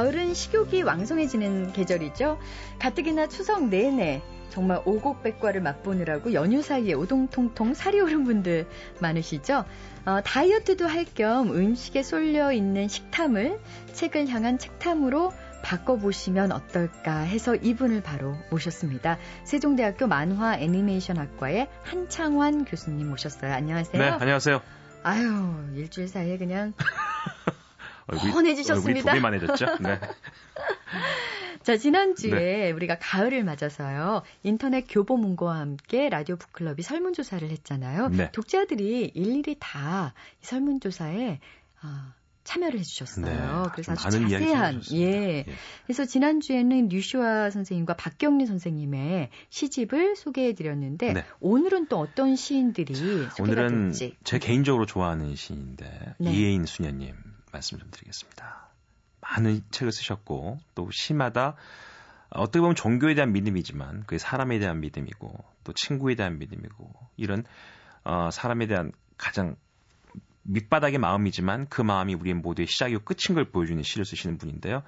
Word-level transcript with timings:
가을은 0.00 0.32
식욕이 0.32 0.82
왕성해지는 0.82 1.74
계절이죠. 1.74 2.38
가뜩이나 2.78 3.28
추석 3.28 3.68
내내 3.68 4.22
정말 4.48 4.80
오곡백과를 4.86 5.60
맛보느라고 5.60 6.32
연휴 6.32 6.62
사이에 6.62 6.94
오동통통 6.94 7.74
살이 7.74 8.00
오른 8.00 8.24
분들 8.24 8.66
많으시죠? 9.00 9.66
어, 10.06 10.20
다이어트도 10.24 10.86
할 10.86 11.04
겸 11.04 11.50
음식에 11.50 12.02
쏠려 12.02 12.50
있는 12.50 12.88
식탐을 12.88 13.60
책을 13.92 14.28
향한 14.28 14.56
책탐으로 14.56 15.34
바꿔보시면 15.62 16.50
어떨까 16.52 17.18
해서 17.18 17.54
이분을 17.54 18.02
바로 18.02 18.34
모셨습니다. 18.50 19.18
세종대학교 19.44 20.06
만화 20.06 20.56
애니메이션 20.56 21.18
학과의 21.18 21.68
한창환 21.82 22.64
교수님 22.64 23.10
모셨어요. 23.10 23.52
안녕하세요. 23.52 24.02
네, 24.02 24.08
안녕하세요. 24.08 24.62
아유, 25.02 25.54
일주일 25.74 26.08
사이에 26.08 26.38
그냥 26.38 26.72
얼굴이, 28.10 28.32
훤해지셨습니다. 28.32 28.98
얼굴이 28.98 29.02
두배만해졌죠? 29.04 29.66
네. 29.80 30.00
자, 31.62 31.76
지난주에 31.76 32.30
네. 32.30 32.70
우리가 32.70 32.98
가을을 32.98 33.44
맞아서요. 33.44 34.22
인터넷 34.42 34.86
교보문고와 34.88 35.58
함께 35.58 36.08
라디오 36.08 36.36
북클럽이 36.36 36.82
설문조사를 36.82 37.48
했잖아요. 37.48 38.08
네. 38.08 38.32
독자들이 38.32 39.12
일일이 39.14 39.56
다이 39.60 40.10
설문조사에 40.40 41.38
어, 41.82 42.12
참여를 42.44 42.80
해주셨어요. 42.80 43.24
네, 43.26 43.70
그래서 43.72 43.92
아주 43.92 44.28
자세한 44.28 44.80
예. 44.94 44.98
예. 45.00 45.44
그래서 45.84 46.04
지난 46.06 46.40
주에는 46.40 46.88
류시화 46.88 47.50
선생님과 47.50 47.94
박경리 47.94 48.46
선생님의 48.46 49.28
시집을 49.50 50.16
소개해드렸는데 50.16 51.12
네. 51.12 51.24
오늘은 51.40 51.86
또 51.86 51.98
어떤 51.98 52.36
시인들이 52.36 52.94
오늘은. 53.38 53.92
제 54.24 54.38
개인적으로 54.38 54.86
좋아하는 54.86 55.36
시인인데 55.36 56.14
네. 56.18 56.32
이혜인 56.32 56.64
수녀님 56.64 57.14
말씀 57.52 57.78
좀 57.78 57.90
드리겠습니다. 57.90 58.68
많은 59.20 59.62
책을 59.70 59.92
쓰셨고 59.92 60.58
또 60.74 60.90
시마다 60.90 61.56
어떻게 62.30 62.60
보면 62.60 62.74
종교에 62.74 63.14
대한 63.14 63.32
믿음이지만 63.32 64.00
그게 64.00 64.18
사람에 64.18 64.58
대한 64.58 64.80
믿음이고 64.80 65.44
또 65.64 65.72
친구에 65.72 66.14
대한 66.14 66.38
믿음이고 66.38 66.92
이런 67.16 67.44
어, 68.04 68.30
사람에 68.30 68.66
대한 68.66 68.92
가장 69.16 69.56
밑바닥의 70.42 70.98
마음이지만 70.98 71.66
그 71.68 71.82
마음이 71.82 72.14
우리의 72.14 72.34
모두의 72.34 72.66
시작이고 72.66 73.04
끝인 73.04 73.34
걸 73.34 73.50
보여주는 73.50 73.82
시를 73.82 74.04
쓰시는 74.04 74.38
분인데요. 74.38 74.82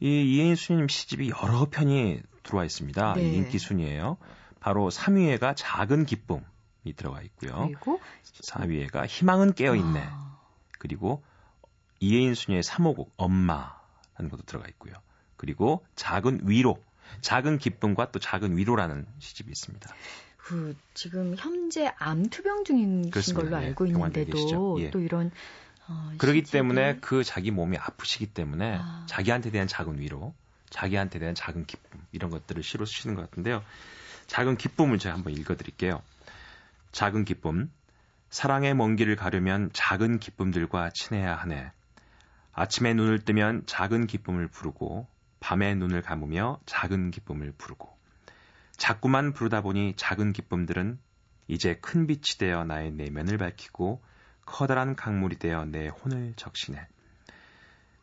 이 0.00 0.06
이혜인 0.08 0.54
수님 0.54 0.88
시집이 0.88 1.30
여러 1.30 1.66
편이 1.68 2.22
들어와 2.42 2.64
있습니다. 2.64 3.14
네. 3.14 3.22
인기 3.22 3.58
순이에요. 3.58 4.16
바로 4.60 4.88
3위에가 4.88 5.54
작은 5.56 6.06
기쁨이 6.06 6.42
들어가 6.96 7.20
있고요. 7.22 7.66
그리고 7.66 8.00
4위에가 8.44 9.06
희망은 9.06 9.54
깨어 9.54 9.74
있네. 9.74 10.04
아. 10.10 10.38
그리고 10.78 11.22
이혜인 12.00 12.34
수녀의 12.34 12.62
3호곡 12.62 13.10
엄마라는 13.16 14.30
것도 14.30 14.42
들어가 14.46 14.68
있고요. 14.68 14.94
그리고 15.36 15.84
작은 15.96 16.42
위로, 16.44 16.82
작은 17.20 17.58
기쁨과 17.58 18.10
또 18.10 18.18
작은 18.18 18.56
위로라는 18.56 19.06
시집이 19.18 19.50
있습니다. 19.50 19.94
그 20.36 20.76
지금 20.94 21.34
현재 21.36 21.92
암 21.98 22.28
투병 22.28 22.64
중인 22.64 23.10
걸로 23.10 23.52
예, 23.60 23.66
알고 23.66 23.86
있는데도 23.86 24.80
예. 24.80 24.90
또 24.90 25.00
이런 25.00 25.30
어, 25.86 26.12
그렇기 26.18 26.40
시집이... 26.40 26.52
때문에 26.52 26.98
그 27.00 27.22
자기 27.22 27.50
몸이 27.50 27.76
아프시기 27.76 28.26
때문에 28.26 28.78
아. 28.80 29.04
자기한테 29.06 29.50
대한 29.50 29.68
작은 29.68 30.00
위로, 30.00 30.34
자기한테 30.70 31.18
대한 31.18 31.34
작은 31.34 31.66
기쁨 31.66 32.00
이런 32.12 32.30
것들을 32.30 32.62
시로 32.62 32.86
쓰시는 32.86 33.14
것 33.14 33.22
같은데요. 33.22 33.62
작은 34.26 34.56
기쁨을 34.56 34.98
제가 34.98 35.14
한번 35.14 35.34
읽어드릴게요. 35.34 36.02
작은 36.92 37.24
기쁨, 37.24 37.70
사랑의 38.30 38.74
먼 38.74 38.96
길을 38.96 39.16
가려면 39.16 39.70
작은 39.72 40.18
기쁨들과 40.18 40.90
친해야 40.94 41.34
하네. 41.34 41.72
아침에 42.58 42.92
눈을 42.92 43.20
뜨면 43.20 43.66
작은 43.66 44.08
기쁨을 44.08 44.48
부르고 44.48 45.06
밤에 45.38 45.76
눈을 45.76 46.02
감으며 46.02 46.58
작은 46.66 47.12
기쁨을 47.12 47.52
부르고 47.56 47.88
자꾸만 48.76 49.32
부르다 49.32 49.60
보니 49.60 49.94
작은 49.96 50.32
기쁨들은 50.32 50.98
이제 51.46 51.76
큰 51.76 52.08
빛이 52.08 52.36
되어 52.36 52.64
나의 52.64 52.90
내면을 52.90 53.38
밝히고 53.38 54.02
커다란 54.44 54.96
강물이 54.96 55.38
되어 55.38 55.66
내 55.66 55.86
혼을 55.86 56.34
적시네. 56.34 56.84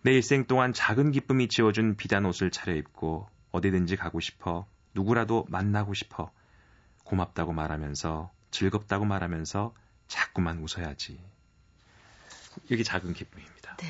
내 0.04 0.14
일생 0.14 0.46
동안 0.46 0.72
작은 0.72 1.12
기쁨이 1.12 1.50
지어준 1.50 1.98
비단 1.98 2.26
옷을 2.26 2.50
차려입고 2.50 3.28
어디든지 3.52 3.98
가고 3.98 4.22
싶어 4.22 4.66
누구라도 4.94 5.46
만나고 5.50 5.94
싶어 5.94 6.32
고맙다고 7.04 7.52
말하면서 7.52 8.32
즐겁다고 8.52 9.04
말하면서 9.04 9.76
자꾸만 10.08 10.60
웃어야지. 10.60 11.20
이게 12.70 12.84
작은 12.84 13.14
기쁨입니다. 13.14 13.76
네. 13.76 13.88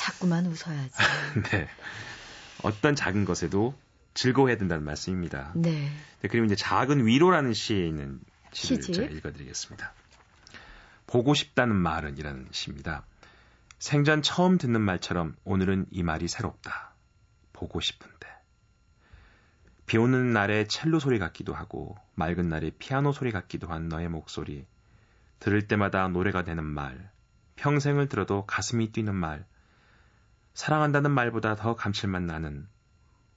자꾸만 0.00 0.46
웃어야지. 0.46 0.94
네. 1.52 1.68
어떤 2.62 2.96
작은 2.96 3.26
것에도 3.26 3.78
즐거워해야 4.14 4.56
된다는 4.56 4.82
말씀입니다. 4.82 5.52
네. 5.54 5.92
네 6.22 6.28
그리고 6.28 6.46
이제 6.46 6.56
작은 6.56 7.04
위로라는 7.04 7.52
시에 7.52 7.86
있는 7.86 8.18
시를 8.50 8.82
시집? 8.82 8.94
제가 8.94 9.12
읽어드리겠습니다. 9.12 9.92
보고 11.06 11.34
싶다는 11.34 11.76
말은 11.76 12.16
이라는 12.16 12.48
시입니다. 12.50 13.04
생전 13.78 14.22
처음 14.22 14.56
듣는 14.56 14.80
말처럼 14.80 15.36
오늘은 15.44 15.86
이 15.90 16.02
말이 16.02 16.28
새롭다. 16.28 16.94
보고 17.52 17.80
싶은데. 17.80 18.26
비 19.84 19.98
오는 19.98 20.32
날에 20.32 20.66
첼로 20.66 20.98
소리 20.98 21.18
같기도 21.18 21.52
하고 21.52 21.94
맑은 22.14 22.48
날에 22.48 22.70
피아노 22.78 23.12
소리 23.12 23.32
같기도 23.32 23.68
한 23.68 23.90
너의 23.90 24.08
목소리. 24.08 24.64
들을 25.40 25.68
때마다 25.68 26.08
노래가 26.08 26.42
되는 26.42 26.64
말. 26.64 27.10
평생을 27.56 28.08
들어도 28.08 28.46
가슴이 28.46 28.92
뛰는 28.92 29.14
말. 29.14 29.44
사랑한다는 30.54 31.10
말보다 31.12 31.54
더 31.56 31.74
감칠맛 31.74 32.22
나는 32.22 32.68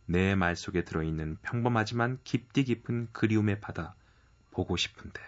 내 0.05 0.35
말 0.35 0.55
속에 0.55 0.83
들어있는 0.83 1.37
평범하지만 1.41 2.19
깊디 2.23 2.65
깊은 2.65 3.09
그리움의 3.13 3.61
바다 3.61 3.95
보고 4.51 4.75
싶은데. 4.75 5.21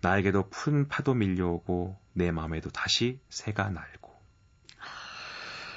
나에게도 0.00 0.50
푼 0.50 0.88
파도 0.88 1.14
밀려오고 1.14 1.96
내 2.12 2.30
마음에도 2.30 2.70
다시 2.70 3.20
새가 3.30 3.70
날고. 3.70 4.12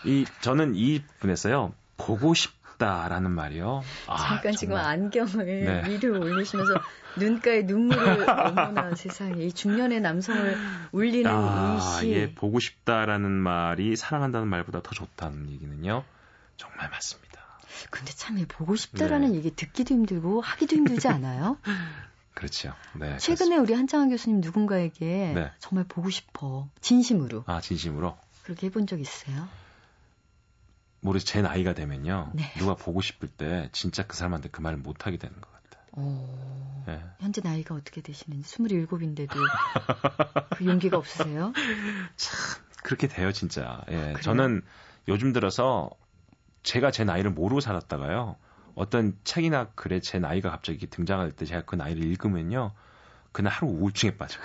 이 0.06 0.26
저는 0.42 0.76
이 0.76 1.04
분에서요 1.20 1.74
보고 1.98 2.34
싶 2.34 2.54
싶다라는 2.76 3.32
말이요. 3.32 3.84
아, 4.08 4.18
잠깐 4.18 4.54
정말. 4.54 4.56
지금 4.56 4.76
안경을 4.78 5.46
네. 5.46 5.90
위로 5.90 6.20
올리시면서 6.20 6.76
눈가에 7.18 7.64
눈물을 7.64 8.26
어머나 8.30 8.96
세상에 8.96 9.44
이 9.44 9.52
중년의 9.52 10.02
남성을 10.02 10.58
울리는 10.92 11.30
아, 11.30 11.78
이 11.78 12.02
시. 12.02 12.12
예, 12.12 12.34
보고 12.34 12.60
싶다라는 12.60 13.32
말이 13.32 13.96
사랑한다는 13.96 14.48
말보다 14.48 14.82
더 14.82 14.92
좋다는 14.92 15.50
얘기는요. 15.50 16.04
정말 16.58 16.90
맞습니다. 16.90 17.42
근데 17.90 18.12
참 18.14 18.44
보고 18.48 18.76
싶다라는 18.76 19.32
네. 19.32 19.38
얘기 19.38 19.56
듣기도 19.56 19.94
힘들고 19.94 20.42
하기도 20.42 20.76
힘들지 20.76 21.08
않아요? 21.08 21.58
그렇죠. 22.34 22.74
네. 22.94 23.18
최근에 23.18 23.56
그렇습니다. 23.56 23.62
우리 23.62 23.74
한창환 23.74 24.10
교수님 24.10 24.42
누군가에게 24.42 25.32
네. 25.34 25.52
정말 25.60 25.86
보고 25.88 26.10
싶어 26.10 26.68
진심으로. 26.82 27.44
아 27.48 27.62
진심으로. 27.62 28.18
그렇게 28.44 28.68
해본 28.68 28.88
적 28.88 29.00
있어요? 29.00 29.48
모르 31.06 31.20
제 31.20 31.44
나이가 31.44 31.74
되면요. 31.74 32.32
네. 32.34 32.52
누가 32.58 32.74
보고 32.74 33.00
싶을 33.00 33.30
때 33.30 33.70
진짜 33.72 34.06
그 34.08 34.18
사람한테 34.18 34.50
그 34.50 34.62
말을 34.62 34.80
못 34.80 35.06
하게 35.06 35.18
되는 35.18 35.40
것 35.40 35.48
같아요. 35.54 35.86
오, 35.92 36.84
네. 36.88 37.00
현재 37.20 37.42
나이가 37.44 37.76
어떻게 37.76 38.02
되시는지 38.02 38.58
27인데도 38.58 39.30
그 40.56 40.66
용기가 40.66 40.98
없으세요? 40.98 41.54
참 42.18 42.64
그렇게 42.84 43.08
돼요, 43.08 43.32
진짜. 43.32 43.84
예. 43.92 44.14
아, 44.18 44.22
저는 44.22 44.64
요즘 45.08 45.32
들어서 45.32 45.92
제가 46.64 46.90
제 46.90 47.04
나이를 47.04 47.30
모르고 47.30 47.62
살았다가요. 47.62 48.36
어떤 48.74 49.16
책이나 49.24 49.68
글에 49.76 50.00
제 50.00 50.18
나이가 50.18 50.50
갑자기 50.50 50.88
등장할 50.88 51.32
때 51.32 51.46
제가 51.46 51.62
그 51.62 51.76
나이를 51.76 52.04
읽으면요. 52.04 52.72
그날 53.36 53.52
하루 53.52 53.70
우울증에 53.70 54.16
빠져. 54.16 54.40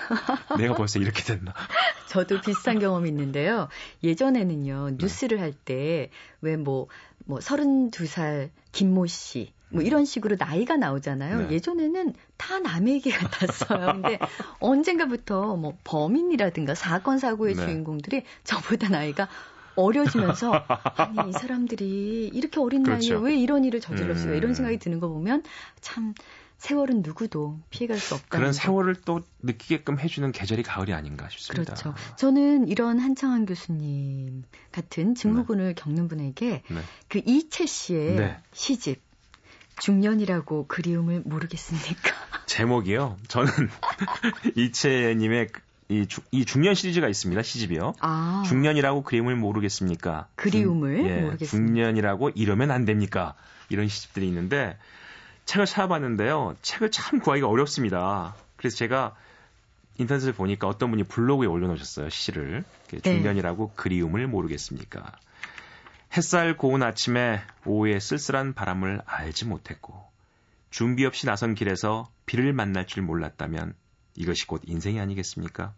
내가 0.58 0.74
벌써 0.74 0.98
이렇게 0.98 1.22
됐나. 1.22 1.54
저도 2.10 2.40
비슷한 2.40 2.80
경험이 2.80 3.08
있는데요. 3.10 3.68
예전에는요, 4.02 4.90
네. 4.90 4.96
뉴스를 4.98 5.40
할 5.40 5.52
때, 5.52 6.10
왜 6.40 6.56
뭐, 6.56 6.88
뭐, 7.24 7.38
32살 7.38 8.50
김모 8.72 9.06
씨, 9.06 9.52
뭐 9.68 9.82
이런 9.82 10.04
식으로 10.04 10.34
나이가 10.36 10.76
나오잖아요. 10.76 11.46
네. 11.46 11.54
예전에는 11.54 12.14
다 12.36 12.58
남의 12.58 12.94
얘기 12.94 13.12
같았어요. 13.12 13.92
근데 13.92 14.18
언젠가부터 14.58 15.54
뭐 15.54 15.78
범인이라든가 15.84 16.74
사건 16.74 17.20
사고의 17.20 17.54
네. 17.54 17.64
주인공들이 17.64 18.24
저보다 18.42 18.88
나이가 18.88 19.28
어려지면서 19.76 20.52
아니 20.96 21.30
이 21.30 21.32
사람들이 21.32 22.32
이렇게 22.34 22.58
어린 22.58 22.82
그렇죠. 22.82 23.20
나이에 23.20 23.24
왜 23.24 23.36
이런 23.36 23.64
일을 23.64 23.80
저질렀어요? 23.80 24.32
음. 24.32 24.36
이런 24.36 24.54
생각이 24.54 24.78
드는 24.78 24.98
거 24.98 25.06
보면 25.06 25.44
참 25.80 26.14
세월은 26.60 27.00
누구도 27.00 27.58
피해갈 27.70 27.98
수 27.98 28.14
없다. 28.14 28.26
그런 28.28 28.52
세월을 28.52 28.96
또 29.06 29.22
느끼게끔 29.40 29.98
해주는 29.98 30.30
계절이 30.30 30.62
가을이 30.62 30.92
아닌가 30.92 31.26
싶습니다. 31.30 31.72
그렇죠. 31.72 31.94
저는 32.16 32.68
이런 32.68 32.98
한창환 32.98 33.46
교수님 33.46 34.44
같은 34.70 35.14
증후군을 35.14 35.68
네. 35.68 35.72
겪는 35.72 36.08
분에게 36.08 36.62
네. 36.68 36.80
그 37.08 37.22
이채 37.24 37.64
씨의 37.64 38.14
네. 38.16 38.36
시집 38.52 39.00
중년이라고 39.78 40.66
그리움을 40.66 41.22
모르겠습니까? 41.24 42.12
제목이요. 42.44 43.16
저는 43.28 43.50
이채님의 44.54 45.48
이, 45.88 46.06
주, 46.08 46.20
이 46.30 46.44
중년 46.44 46.74
시리즈가 46.74 47.08
있습니다. 47.08 47.42
시집이요. 47.42 47.94
아. 48.00 48.44
중년이라고 48.46 49.02
그림을 49.02 49.34
모르겠습니까? 49.34 50.28
그리움을 50.36 50.98
중, 50.98 51.08
예, 51.08 51.20
모르겠습니다. 51.22 51.66
중년이라고 51.66 52.30
이러면 52.34 52.70
안 52.70 52.84
됩니까? 52.84 53.34
이런 53.70 53.88
시집들이 53.88 54.28
있는데 54.28 54.76
책을 55.50 55.66
찾아봤는데요. 55.66 56.54
책을 56.62 56.92
참 56.92 57.18
구하기가 57.18 57.48
어렵습니다. 57.48 58.36
그래서 58.56 58.76
제가 58.76 59.16
인터넷을 59.98 60.32
보니까 60.32 60.68
어떤 60.68 60.90
분이 60.90 61.02
블로그에 61.04 61.48
올려놓으셨어요. 61.48 62.08
시를. 62.08 62.62
네. 62.86 63.00
중년이라고 63.00 63.72
그리움을 63.74 64.28
모르겠습니까? 64.28 65.10
햇살 66.16 66.56
고운 66.56 66.84
아침에 66.84 67.40
오후에 67.64 67.98
쓸쓸한 67.98 68.54
바람을 68.54 69.02
알지 69.04 69.46
못했고 69.46 70.08
준비 70.70 71.04
없이 71.04 71.26
나선 71.26 71.56
길에서 71.56 72.08
비를 72.26 72.52
만날 72.52 72.86
줄 72.86 73.02
몰랐다면 73.02 73.74
이것이 74.14 74.46
곧 74.46 74.62
인생이 74.66 75.00
아니겠습니까? 75.00 75.74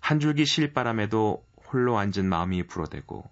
한 0.00 0.18
줄기 0.18 0.44
실바람에도 0.44 1.44
홀로 1.68 1.96
앉은 1.96 2.24
마음이 2.28 2.64
불어대고 2.66 3.30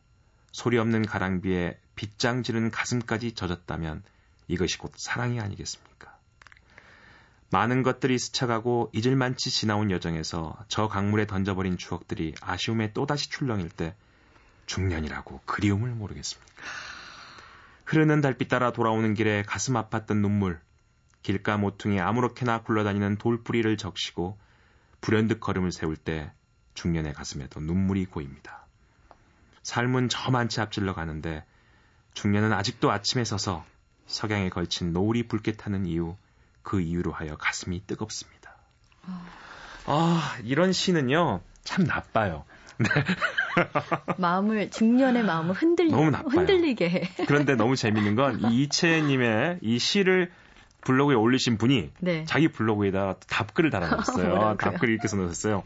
소리 0.52 0.78
없는 0.78 1.04
가랑비에 1.04 1.80
빗장 1.96 2.44
지른 2.44 2.70
가슴까지 2.70 3.32
젖었다면 3.32 4.04
이것이 4.48 4.78
곧 4.78 4.92
사랑이 4.96 5.40
아니겠습니까? 5.40 6.16
많은 7.50 7.82
것들이 7.82 8.18
스쳐가고 8.18 8.90
잊을만치 8.94 9.50
지나온 9.50 9.90
여정에서 9.90 10.56
저 10.68 10.88
강물에 10.88 11.26
던져버린 11.26 11.76
추억들이 11.76 12.34
아쉬움에 12.40 12.92
또다시 12.92 13.28
출렁일 13.28 13.68
때 13.68 13.94
중년이라고 14.66 15.42
그리움을 15.44 15.90
모르겠습니까? 15.90 16.52
흐르는 17.84 18.22
달빛 18.22 18.48
따라 18.48 18.72
돌아오는 18.72 19.12
길에 19.12 19.42
가슴 19.42 19.74
아팠던 19.74 20.16
눈물, 20.16 20.60
길가 21.22 21.58
모퉁이 21.58 22.00
아무렇게나 22.00 22.62
굴러다니는 22.62 23.18
돌뿌리를 23.18 23.76
적시고 23.76 24.38
불현듯 25.02 25.40
걸음을 25.40 25.72
세울 25.72 25.96
때 25.96 26.32
중년의 26.74 27.12
가슴에도 27.12 27.60
눈물이 27.60 28.06
고입니다. 28.06 28.66
삶은 29.62 30.08
저만치 30.08 30.60
앞질러 30.60 30.94
가는데 30.94 31.44
중년은 32.14 32.52
아직도 32.52 32.90
아침에 32.90 33.24
서서 33.24 33.64
석양에 34.06 34.48
걸친 34.48 34.92
노을이 34.92 35.24
붉게 35.28 35.52
타는 35.52 35.86
이유, 35.86 36.16
그 36.62 36.80
이유로 36.80 37.12
하여 37.12 37.36
가슴이 37.36 37.82
뜨겁습니다. 37.86 38.56
아, 39.86 40.38
이런 40.44 40.72
시는요, 40.72 41.40
참 41.64 41.84
나빠요. 41.84 42.44
네. 42.78 42.88
마음을 44.18 44.70
중년의 44.70 45.24
마음을 45.24 45.54
흔들리 45.54 45.90
너무 45.90 46.10
나빠요. 46.10 46.28
흔들리게 46.28 46.90
해. 46.90 47.10
그런데 47.26 47.54
너무 47.54 47.76
재밌는 47.76 48.14
건 48.14 48.52
이채님의 48.52 49.58
이 49.60 49.78
시를 49.78 50.32
블로그에 50.82 51.14
올리신 51.14 51.58
분이 51.58 51.90
네. 52.00 52.24
자기 52.24 52.48
블로그에다 52.48 53.16
답글을 53.28 53.70
달아놨어요. 53.70 54.56
답글 54.60 54.88
이렇게 54.88 55.08
써놓으셨어요. 55.08 55.62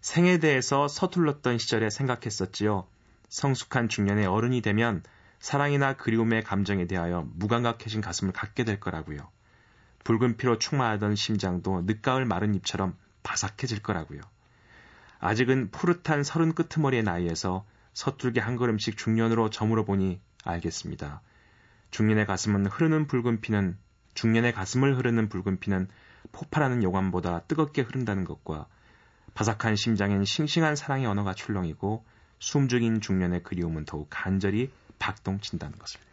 생에 0.00 0.38
대해서 0.38 0.86
서툴렀던 0.86 1.58
시절에 1.58 1.90
생각했었지요. 1.90 2.86
성숙한 3.28 3.88
중년의 3.88 4.26
어른이 4.26 4.62
되면 4.62 5.02
사랑이나 5.40 5.94
그리움의 5.94 6.42
감정에 6.42 6.86
대하여 6.86 7.26
무감각해진 7.34 8.00
가슴을 8.00 8.32
갖게 8.32 8.64
될 8.64 8.80
거라고요. 8.80 9.18
붉은 10.04 10.36
피로 10.36 10.58
충만하던 10.58 11.16
심장도 11.16 11.82
늦가을 11.82 12.24
마른 12.24 12.54
잎처럼 12.54 12.96
바삭해질 13.22 13.82
거라고요. 13.82 14.20
아직은 15.20 15.70
푸릇한 15.70 16.22
서른 16.22 16.54
끄트머리의 16.54 17.02
나이에서 17.02 17.66
서툴게 17.92 18.40
한 18.40 18.56
걸음씩 18.56 18.96
중년으로 18.96 19.50
저물어 19.50 19.84
보니 19.84 20.20
알겠습니다. 20.44 21.20
중년의 21.90 22.26
가슴은 22.26 22.66
흐르는 22.66 23.06
붉은 23.06 23.40
피는 23.40 23.76
중년의 24.14 24.52
가슴을 24.52 24.96
흐르는 24.96 25.28
붉은 25.28 25.58
피는 25.58 25.88
폭발하는 26.32 26.82
요관보다 26.82 27.40
뜨겁게 27.40 27.82
흐른다는 27.82 28.24
것과 28.24 28.66
바삭한 29.34 29.76
심장엔 29.76 30.24
싱싱한 30.24 30.76
사랑의 30.76 31.06
언어가 31.06 31.34
출렁이고 31.34 32.04
숨죽인 32.38 33.00
중년의 33.00 33.42
그리움은 33.42 33.84
더욱 33.84 34.06
간절히 34.10 34.70
박동친다는 34.98 35.78
것을요. 35.78 36.08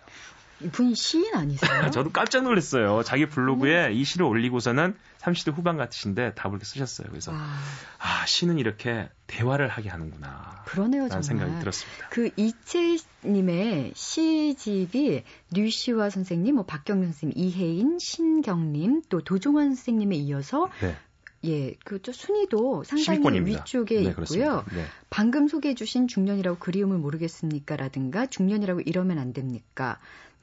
이분이 0.62 0.96
시인 0.96 1.36
아니세요? 1.36 1.70
저도 1.92 2.12
깜짝 2.12 2.44
놀랐어요. 2.44 3.04
자기 3.04 3.28
블로그에 3.28 3.88
음. 3.88 3.92
이 3.92 4.04
시를 4.04 4.26
올리고서는 4.26 4.96
30대 5.20 5.54
후반 5.54 5.78
같으신데 5.78 6.34
답을 6.36 6.54
이렇게 6.54 6.66
쓰셨어요. 6.66 7.08
그래서 7.10 7.32
아, 7.34 7.60
아 8.00 8.26
시는 8.26 8.58
이렇게 8.58 9.10
대화를 9.28 9.68
하게 9.68 9.90
하는구나. 9.90 10.64
그러네요, 10.66 11.10
정말. 11.10 11.24
생각이 11.24 11.60
들었습니다. 11.60 12.08
그 12.10 12.30
이채님의 12.38 13.94
시집이 13.96 15.24
류시화 15.52 16.10
선생님, 16.10 16.56
뭐 16.56 16.66
박경련 16.66 17.12
선생님, 17.12 17.38
이혜인, 17.38 17.98
신경님, 18.00 19.04
또 19.10 19.22
도종환 19.22 19.76
선생님에 19.76 20.16
이어서 20.16 20.70
네. 20.80 20.96
예, 21.46 21.76
그또 21.84 22.12
순위도 22.12 22.84
상당히 22.84 23.20
10위권입니다. 23.20 23.62
위쪽에 23.62 24.02
네, 24.02 24.10
있고요. 24.10 24.66
네. 24.74 24.86
방금 25.10 25.48
소개해 25.48 25.76
주신 25.76 26.08
중년이라고 26.08 26.58
그리움을 26.60 26.98
모르겠습니까라든가 26.98 28.28
중년이라고 28.28 28.82
이러면 28.82 29.20
안 29.20 29.34
됩니까? 29.34 30.00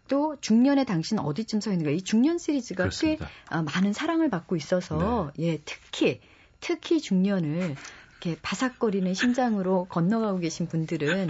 또 0.08 0.36
중년의 0.40 0.84
당신 0.84 1.18
어디쯤 1.18 1.60
서 1.60 1.70
있는가 1.70 1.90
이 1.90 2.02
중년 2.02 2.38
시리즈가 2.38 2.84
그렇습니다. 2.84 3.26
꽤 3.26 3.32
아, 3.46 3.62
많은 3.62 3.92
사랑을 3.92 4.28
받고 4.30 4.56
있어서 4.56 5.32
네. 5.36 5.46
예, 5.46 5.60
특히 5.64 6.20
특히 6.60 7.00
중년을 7.00 7.76
이렇게 8.22 8.38
바삭거리는 8.40 9.12
심장으로 9.14 9.86
건너가고 9.86 10.38
계신 10.38 10.68
분들은 10.68 11.28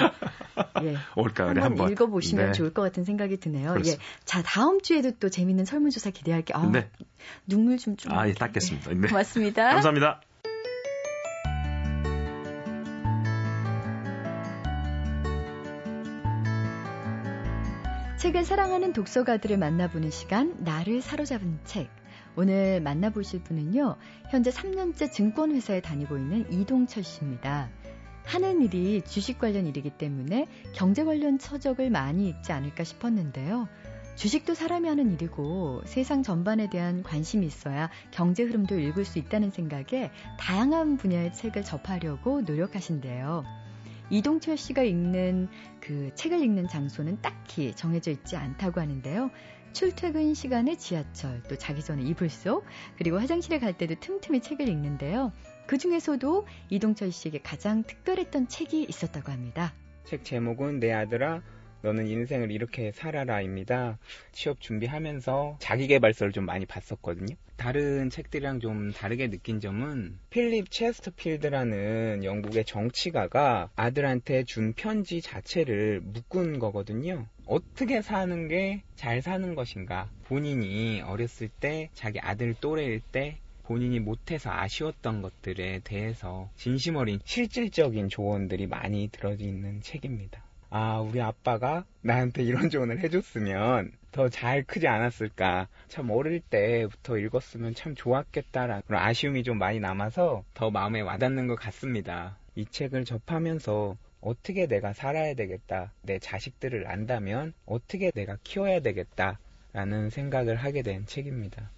예, 0.82 0.96
올가을에 1.16 1.62
한번, 1.62 1.90
읽어보시면 1.90 2.46
네. 2.46 2.52
좋을 2.52 2.74
것 2.74 2.82
같은 2.82 3.04
생각이 3.04 3.38
드네요. 3.38 3.74
예, 3.86 3.96
자 4.24 4.42
다음 4.42 4.82
주에도 4.82 5.10
또 5.12 5.30
재밌는 5.30 5.64
설문조사 5.64 6.10
기대할게요. 6.10 6.58
아, 6.58 6.70
네. 6.70 6.90
눈물 7.46 7.78
좀 7.78 7.96
좀. 7.96 8.12
아, 8.12 8.28
예, 8.28 8.34
닦겠습니다. 8.34 8.92
네. 8.92 9.08
고맙습니다. 9.08 9.70
감사합니다. 9.70 10.20
책을 18.18 18.44
사랑하는 18.44 18.92
독서가들을 18.92 19.56
만나보는 19.56 20.10
시간, 20.10 20.54
나를 20.60 21.00
사로잡은 21.00 21.58
책. 21.64 21.90
오늘 22.36 22.80
만나보실 22.80 23.42
분은요, 23.44 23.96
현재 24.30 24.50
3년째 24.50 25.12
증권회사에 25.12 25.80
다니고 25.80 26.16
있는 26.16 26.50
이동철 26.50 27.02
씨입니다. 27.02 27.68
하는 28.24 28.62
일이 28.62 29.02
주식 29.02 29.38
관련 29.38 29.66
일이기 29.66 29.90
때문에 29.90 30.46
경제 30.74 31.04
관련 31.04 31.38
서적을 31.38 31.90
많이 31.90 32.28
읽지 32.28 32.52
않을까 32.52 32.84
싶었는데요. 32.84 33.68
주식도 34.14 34.54
사람이 34.54 34.88
하는 34.88 35.12
일이고 35.12 35.82
세상 35.86 36.22
전반에 36.22 36.68
대한 36.68 37.02
관심이 37.02 37.46
있어야 37.46 37.90
경제 38.10 38.42
흐름도 38.42 38.78
읽을 38.78 39.04
수 39.04 39.18
있다는 39.18 39.50
생각에 39.50 40.10
다양한 40.38 40.98
분야의 40.98 41.32
책을 41.34 41.64
접하려고 41.64 42.42
노력하신대요. 42.42 43.44
이동철 44.10 44.58
씨가 44.58 44.82
읽는 44.82 45.48
그 45.80 46.10
책을 46.14 46.42
읽는 46.42 46.68
장소는 46.68 47.22
딱히 47.22 47.74
정해져 47.74 48.10
있지 48.10 48.36
않다고 48.36 48.80
하는데요. 48.80 49.30
출퇴근 49.72 50.34
시간에 50.34 50.76
지하철, 50.76 51.42
또 51.44 51.56
자기 51.56 51.82
전에 51.82 52.02
이불 52.02 52.28
속, 52.28 52.64
그리고 52.96 53.18
화장실에 53.18 53.58
갈 53.58 53.76
때도 53.76 53.94
틈틈이 54.00 54.40
책을 54.40 54.68
읽는데요. 54.68 55.32
그 55.66 55.78
중에서도 55.78 56.46
이동철 56.70 57.12
씨에게 57.12 57.40
가장 57.42 57.82
특별했던 57.82 58.48
책이 58.48 58.84
있었다고 58.84 59.32
합니다. 59.32 59.74
책 60.04 60.24
제목은 60.24 60.80
내 60.80 60.92
아들아 60.92 61.42
너는 61.82 62.06
인생을 62.06 62.50
이렇게 62.50 62.92
살아라입니다. 62.92 63.98
취업 64.32 64.60
준비하면서 64.60 65.56
자기개발서를 65.60 66.32
좀 66.32 66.44
많이 66.46 66.66
봤었거든요. 66.66 67.34
다른 67.56 68.10
책들이랑 68.10 68.60
좀 68.60 68.92
다르게 68.92 69.28
느낀 69.30 69.60
점은 69.60 70.18
필립 70.30 70.70
체스터필드라는 70.70 72.24
영국의 72.24 72.64
정치가가 72.64 73.70
아들한테 73.76 74.44
준 74.44 74.72
편지 74.72 75.20
자체를 75.20 76.00
묶은 76.00 76.58
거거든요. 76.58 77.26
어떻게 77.46 78.02
사는 78.02 78.48
게 78.48 78.82
잘 79.02 79.20
사는 79.20 79.56
것인가? 79.56 80.08
본인이 80.26 81.00
어렸을 81.02 81.48
때 81.48 81.90
자기 81.92 82.20
아들 82.20 82.54
또래일 82.60 83.00
때 83.00 83.38
본인이 83.64 83.98
못해서 83.98 84.48
아쉬웠던 84.52 85.22
것들에 85.22 85.80
대해서 85.82 86.48
진심 86.54 86.94
어린 86.94 87.18
실질적인 87.24 88.08
조언들이 88.08 88.68
많이 88.68 89.08
들어있는 89.08 89.80
책입니다. 89.80 90.44
아, 90.74 91.00
우리 91.00 91.20
아빠가 91.20 91.84
나한테 92.00 92.42
이런 92.44 92.70
조언을 92.70 93.00
해줬으면 93.00 93.92
더 94.10 94.30
잘 94.30 94.62
크지 94.62 94.88
않았을까. 94.88 95.68
참 95.88 96.08
어릴 96.08 96.40
때부터 96.40 97.18
읽었으면 97.18 97.74
참 97.74 97.94
좋았겠다라는 97.94 98.82
그런 98.86 99.02
아쉬움이 99.02 99.42
좀 99.42 99.58
많이 99.58 99.80
남아서 99.80 100.44
더 100.54 100.70
마음에 100.70 101.02
와닿는 101.02 101.46
것 101.46 101.56
같습니다. 101.56 102.38
이 102.54 102.64
책을 102.64 103.04
접하면서 103.04 103.98
어떻게 104.22 104.66
내가 104.66 104.94
살아야 104.94 105.34
되겠다. 105.34 105.92
내 106.00 106.18
자식들을 106.18 106.86
안다면 106.86 107.52
어떻게 107.66 108.10
내가 108.10 108.38
키워야 108.42 108.80
되겠다. 108.80 109.38
라는 109.74 110.08
생각을 110.08 110.56
하게 110.56 110.80
된 110.80 111.04
책입니다. 111.04 111.70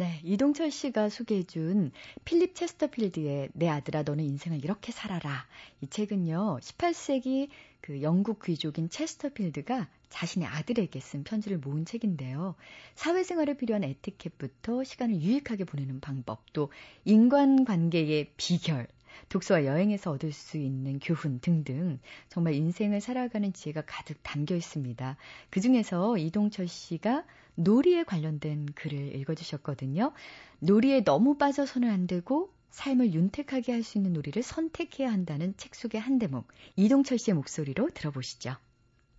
네, 0.00 0.18
이동철 0.24 0.70
씨가 0.70 1.10
소개해준 1.10 1.92
필립 2.24 2.54
체스터필드의 2.54 3.50
내 3.52 3.68
아들아 3.68 4.02
너는 4.02 4.24
인생을 4.24 4.64
이렇게 4.64 4.92
살아라. 4.92 5.46
이 5.82 5.88
책은요, 5.88 6.60
18세기 6.62 7.50
그 7.82 8.00
영국 8.00 8.42
귀족인 8.42 8.88
체스터필드가 8.88 9.90
자신의 10.08 10.48
아들에게 10.48 10.98
쓴 11.00 11.22
편지를 11.22 11.58
모은 11.58 11.84
책인데요. 11.84 12.54
사회생활에 12.94 13.58
필요한 13.58 13.84
에티켓부터 13.84 14.84
시간을 14.84 15.20
유익하게 15.20 15.64
보내는 15.64 16.00
방법, 16.00 16.50
또 16.54 16.72
인간관계의 17.04 18.32
비결, 18.38 18.86
독서와 19.28 19.64
여행에서 19.64 20.10
얻을 20.12 20.32
수 20.32 20.56
있는 20.56 20.98
교훈 20.98 21.40
등등 21.40 21.98
정말 22.28 22.54
인생을 22.54 23.00
살아가는 23.00 23.52
지혜가 23.52 23.82
가득 23.86 24.18
담겨 24.22 24.56
있습니다. 24.56 25.16
그 25.50 25.60
중에서 25.60 26.16
이동철 26.18 26.68
씨가 26.68 27.24
놀이에 27.54 28.04
관련된 28.04 28.66
글을 28.74 29.14
읽어주셨거든요. 29.16 30.12
놀이에 30.60 31.04
너무 31.04 31.36
빠져서는 31.36 31.88
안 31.88 32.06
되고 32.06 32.52
삶을 32.70 33.12
윤택하게 33.12 33.72
할 33.72 33.82
수 33.82 33.98
있는 33.98 34.12
놀이를 34.12 34.42
선택해야 34.42 35.10
한다는 35.12 35.54
책 35.56 35.74
속의 35.74 36.00
한 36.00 36.18
대목. 36.18 36.46
이동철 36.76 37.18
씨의 37.18 37.34
목소리로 37.34 37.90
들어보시죠. 37.90 38.56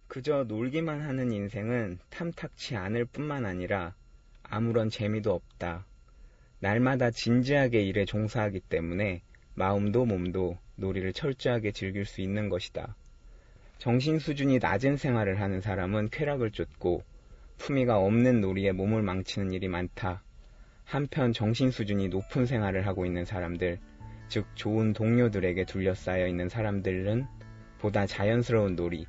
그저 0.07 0.43
놀기만 0.43 1.01
하는 1.01 1.31
인생은 1.31 1.99
탐탁치 2.09 2.75
않을 2.75 3.05
뿐만 3.05 3.45
아니라 3.45 3.95
아무런 4.43 4.89
재미도 4.89 5.33
없다. 5.33 5.85
날마다 6.59 7.11
진지하게 7.11 7.81
일에 7.83 8.05
종사하기 8.05 8.59
때문에 8.61 9.21
마음도 9.61 10.05
몸도 10.05 10.57
놀이를 10.75 11.13
철저하게 11.13 11.71
즐길 11.71 12.03
수 12.03 12.21
있는 12.21 12.49
것이다. 12.49 12.95
정신 13.77 14.17
수준이 14.17 14.57
낮은 14.57 14.97
생활을 14.97 15.39
하는 15.39 15.61
사람은 15.61 16.09
쾌락을 16.09 16.49
쫓고 16.49 17.03
품위가 17.59 17.99
없는 17.99 18.41
놀이에 18.41 18.71
몸을 18.71 19.03
망치는 19.03 19.51
일이 19.51 19.67
많다. 19.67 20.23
한편 20.83 21.31
정신 21.31 21.69
수준이 21.69 22.07
높은 22.07 22.47
생활을 22.47 22.87
하고 22.87 23.05
있는 23.05 23.23
사람들, 23.23 23.77
즉 24.29 24.47
좋은 24.55 24.93
동료들에게 24.93 25.65
둘러싸여 25.65 26.25
있는 26.25 26.49
사람들은 26.49 27.27
보다 27.77 28.07
자연스러운 28.07 28.75
놀이, 28.75 29.05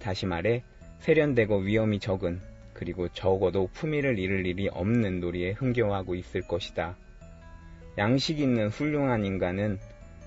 다시 0.00 0.26
말해 0.26 0.64
세련되고 0.98 1.58
위험이 1.58 2.00
적은 2.00 2.40
그리고 2.74 3.06
적어도 3.10 3.68
품위를 3.72 4.18
잃을 4.18 4.46
일이 4.46 4.68
없는 4.68 5.20
놀이에 5.20 5.52
흥겨워하고 5.52 6.16
있을 6.16 6.40
것이다. 6.40 6.96
양식 7.98 8.40
있는 8.40 8.68
훌륭한 8.68 9.24
인간은 9.24 9.78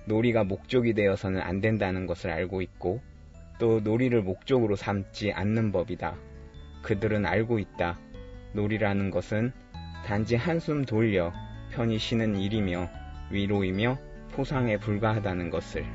놀이가 0.05 0.43
목적이 0.43 0.93
되어서는 0.93 1.41
안 1.41 1.62
된다는 1.62 2.05
것을 2.05 2.29
알고 2.29 2.62
있고 2.62 3.01
또 3.59 3.79
놀이를 3.79 4.21
목적으로 4.21 4.75
삼지 4.75 5.31
않는 5.31 5.71
법이다. 5.71 6.15
그들은 6.83 7.25
알고 7.25 7.59
있다. 7.59 7.97
놀이라는 8.53 9.09
것은 9.09 9.51
단지 10.05 10.35
한숨 10.35 10.85
돌려 10.85 11.33
편히 11.71 11.97
쉬는 11.97 12.38
일이며 12.38 12.89
위로이며 13.31 13.97
포상에 14.33 14.77
불과하다는 14.77 15.50
것을. 15.50 15.85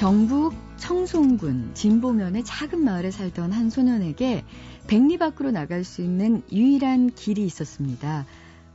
경북 0.00 0.54
청송군 0.78 1.74
진보면의 1.74 2.42
작은 2.42 2.82
마을에 2.82 3.10
살던 3.10 3.52
한 3.52 3.68
소년에게 3.68 4.44
백리 4.86 5.18
밖으로 5.18 5.50
나갈 5.50 5.84
수 5.84 6.00
있는 6.00 6.42
유일한 6.50 7.10
길이 7.10 7.44
있었습니다. 7.44 8.24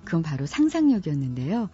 그건 0.03 0.21
바로 0.21 0.45
상상력이었는데요. 0.45 1.71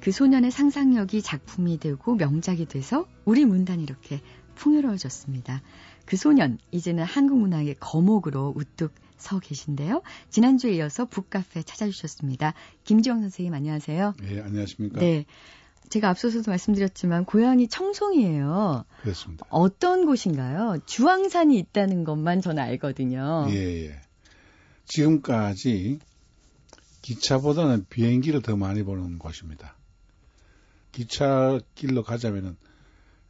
그 0.00 0.10
소년의 0.10 0.50
상상력이 0.50 1.22
작품이 1.22 1.78
되고 1.78 2.16
명작이 2.16 2.66
돼서 2.66 3.06
우리 3.24 3.44
문단이 3.44 3.84
이렇게 3.84 4.20
풍요로워졌습니다. 4.56 5.62
그 6.04 6.16
소년, 6.16 6.58
이제는 6.72 7.04
한국 7.04 7.38
문학의 7.38 7.76
거목으로 7.78 8.52
우뚝 8.56 8.92
서 9.16 9.38
계신데요. 9.38 10.02
지난주에 10.28 10.74
이어서 10.74 11.04
북카페 11.04 11.62
찾아주셨습니다. 11.62 12.54
김지영 12.82 13.20
선생님 13.20 13.54
안녕하세요. 13.54 14.14
네, 14.20 14.40
안녕하십니까. 14.40 14.98
네. 14.98 15.24
제가 15.88 16.08
앞서서도 16.10 16.50
말씀드렸지만 16.50 17.24
고향이 17.24 17.68
청송이에요. 17.68 18.84
그렇습니다. 19.02 19.46
어떤 19.50 20.06
곳인가요? 20.06 20.78
주황산이 20.86 21.58
있다는 21.58 22.04
것만 22.04 22.40
저는 22.40 22.62
알거든요. 22.62 23.46
예, 23.50 23.86
예. 23.86 24.00
지금까지 24.86 25.98
기차보다는 27.02 27.86
비행기를 27.88 28.42
더 28.42 28.56
많이 28.56 28.82
보는 28.82 29.18
곳입니다. 29.18 29.76
기차길로 30.92 32.02
가자면은 32.02 32.56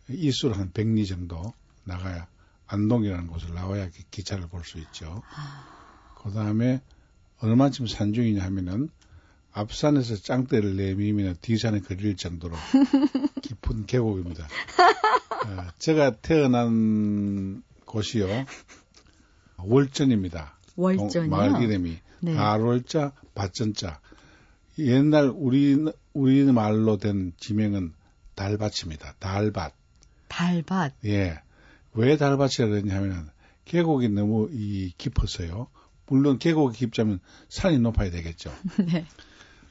이수로 0.09 0.55
한 0.55 0.73
100리 0.73 1.07
정도 1.07 1.53
나가야 1.85 2.27
안동이라는 2.67 3.27
곳을 3.27 3.55
나와야 3.55 3.88
기차를 4.11 4.49
볼 4.49 4.65
수 4.65 4.79
있죠. 4.79 5.23
그 6.23 6.33
다음에 6.33 6.81
얼마쯤 7.41 7.87
산중이냐 7.87 8.43
하면은 8.45 8.91
앞산에서 9.59 10.15
짱대를 10.17 10.77
내미면 10.77 11.37
뒤산에 11.43 11.81
그릴 11.81 12.17
정도로 12.17 12.55
깊은 13.43 13.87
계곡입니다. 13.87 14.45
어, 14.45 15.67
제가 15.79 16.17
태어난 16.17 17.65
곳이요. 17.85 18.47
월전입니다. 19.57 20.57
월전이요? 20.77 21.31
마을 21.31 21.62
이름이. 21.62 21.99
네. 22.21 22.35
달월자, 22.35 23.12
밭전자. 23.35 24.00
옛날 24.79 25.33
우리, 25.35 25.77
우리 26.12 26.45
말로 26.45 26.97
된 26.97 27.33
지명은 27.38 27.95
달밭입니다. 28.37 29.15
달밭. 29.19 29.75
달밭. 30.29 30.95
예. 31.07 31.41
왜 31.95 32.17
달밭이라 32.17 32.69
그러냐면 32.69 33.29
계곡이 33.65 34.09
너무 34.11 34.49
이 34.53 34.93
깊었어요. 34.97 35.67
물론 36.07 36.38
계곡이 36.38 36.79
깊자면 36.79 37.19
산이 37.49 37.81
높아야 37.81 38.12
되겠죠. 38.12 38.55
네. 38.87 39.05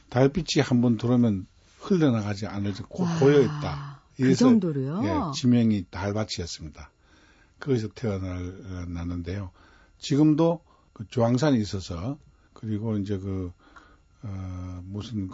달빛이 0.10 0.64
한번 0.64 0.98
들어오면 0.98 1.48
흘러나가지 1.80 2.48
않을 2.48 2.74
고, 2.90 3.06
고여 3.20 3.42
있다. 3.42 4.02
그 4.18 4.36
정도로요? 4.36 5.02
예, 5.06 5.40
지명이 5.40 5.86
달밭이었습니다. 5.90 6.92
거기서 7.60 7.90
태어났는데요. 7.90 9.52
지금도 10.00 10.62
그 10.94 11.06
조항산이 11.08 11.60
있어서 11.62 12.18
그리고 12.54 12.98
이제 12.98 13.18
그 13.18 13.52
어, 14.24 14.82
무슨 14.86 15.30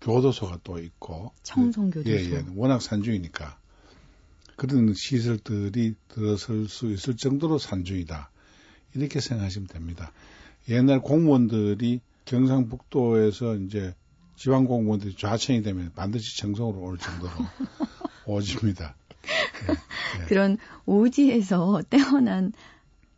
교도소가 0.00 0.60
또 0.62 0.78
있고 0.78 1.32
청송교도소. 1.42 2.10
예, 2.10 2.30
예. 2.30 2.44
워낙 2.54 2.82
산중이니까 2.82 3.58
그런 4.56 4.92
시설들이 4.94 5.94
들어설 6.08 6.68
수 6.68 6.90
있을 6.92 7.16
정도로 7.16 7.58
산중이다. 7.58 8.30
이렇게 8.94 9.20
생각하시면 9.20 9.68
됩니다. 9.68 10.12
옛날 10.68 11.00
공무원들이 11.00 12.00
경상북도에서 12.24 13.56
이제 13.56 13.94
지방 14.36 14.64
공무원들이 14.64 15.16
좌천이 15.16 15.62
되면 15.62 15.92
반드시 15.94 16.38
정성으로 16.38 16.80
올 16.80 16.98
정도로 16.98 17.32
오집니다. 18.26 18.96
네, 19.66 19.74
네. 20.18 20.26
그런 20.26 20.58
오지에서 20.86 21.82
태어난 21.88 22.52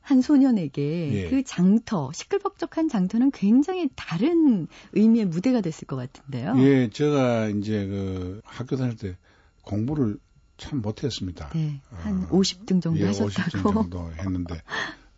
한 0.03 0.23
소년에게 0.23 1.13
예. 1.13 1.31
그 1.31 1.43
장터, 1.43 2.13
시끌벅적한 2.13 2.89
장터는 2.89 3.33
굉장히 3.33 3.89
다른 3.97 4.69
의미의 4.93 5.27
무대가 5.27 5.61
됐을 5.61 5.87
것 5.89 5.97
같은데요. 5.97 6.55
예, 6.59 6.89
제가 6.91 7.49
이제 7.49 7.87
그 7.87 8.41
학교 8.45 8.77
다닐 8.77 8.97
때 8.97 9.17
공부를 9.63 10.19
참 10.59 10.81
못했습니다. 10.81 11.51
네, 11.55 11.81
한 11.91 12.23
어, 12.25 12.29
50등 12.29 12.81
정도 12.81 13.01
예, 13.01 13.07
하셨다고. 13.07 13.31
50등 13.31 13.73
정도 13.75 14.13
했는데 14.13 14.63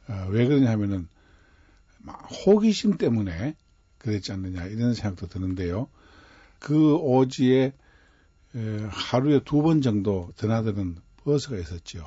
어, 0.09 0.27
왜 0.31 0.47
그러냐 0.47 0.71
하면은 0.71 1.07
호기심 2.47 2.97
때문에 2.97 3.57
그랬지 3.99 4.33
않느냐 4.33 4.67
이런 4.67 4.95
생각도 4.95 5.27
드는데요. 5.29 5.89
그 6.59 6.95
오지에 6.97 7.73
하루에 8.91 9.41
두 9.45 9.63
번 9.63 9.83
정도 9.83 10.33
드나드는 10.37 10.97
버스가 11.25 11.57
있었죠. 11.59 12.07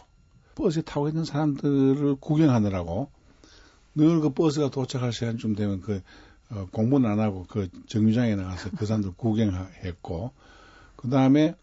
버스에 0.56 0.82
타고 0.84 1.08
있는 1.08 1.24
사람들을 1.26 2.16
구경하느라고 2.20 3.12
늘 3.96 4.22
그 4.22 4.30
버스가 4.34 4.70
도착할 4.72 5.12
시간쯤 5.14 5.56
되면 5.56 5.82
그 5.82 6.02
어, 6.50 6.68
공부는 6.72 7.10
안 7.10 7.20
하고 7.20 7.46
그 7.50 7.70
정류장에 7.88 8.36
나가서 8.36 8.72
그 8.72 8.86
사람들 8.86 9.12
구경했고 9.16 10.32
그 10.98 11.10
다음에 11.10 11.56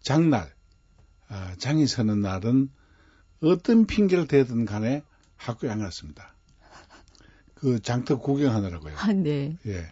장날 0.00 0.52
아, 1.28 1.54
장이 1.58 1.86
서는 1.86 2.20
날은 2.20 2.70
어떤 3.42 3.86
핑계를 3.86 4.26
대든 4.28 4.64
간에 4.64 5.02
학교에 5.36 5.70
안 5.70 5.80
갔습니다. 5.80 6.31
그 7.62 7.80
장터 7.80 8.18
구경하느라고요. 8.18 8.96
아, 8.96 9.12
네. 9.12 9.56
예. 9.66 9.86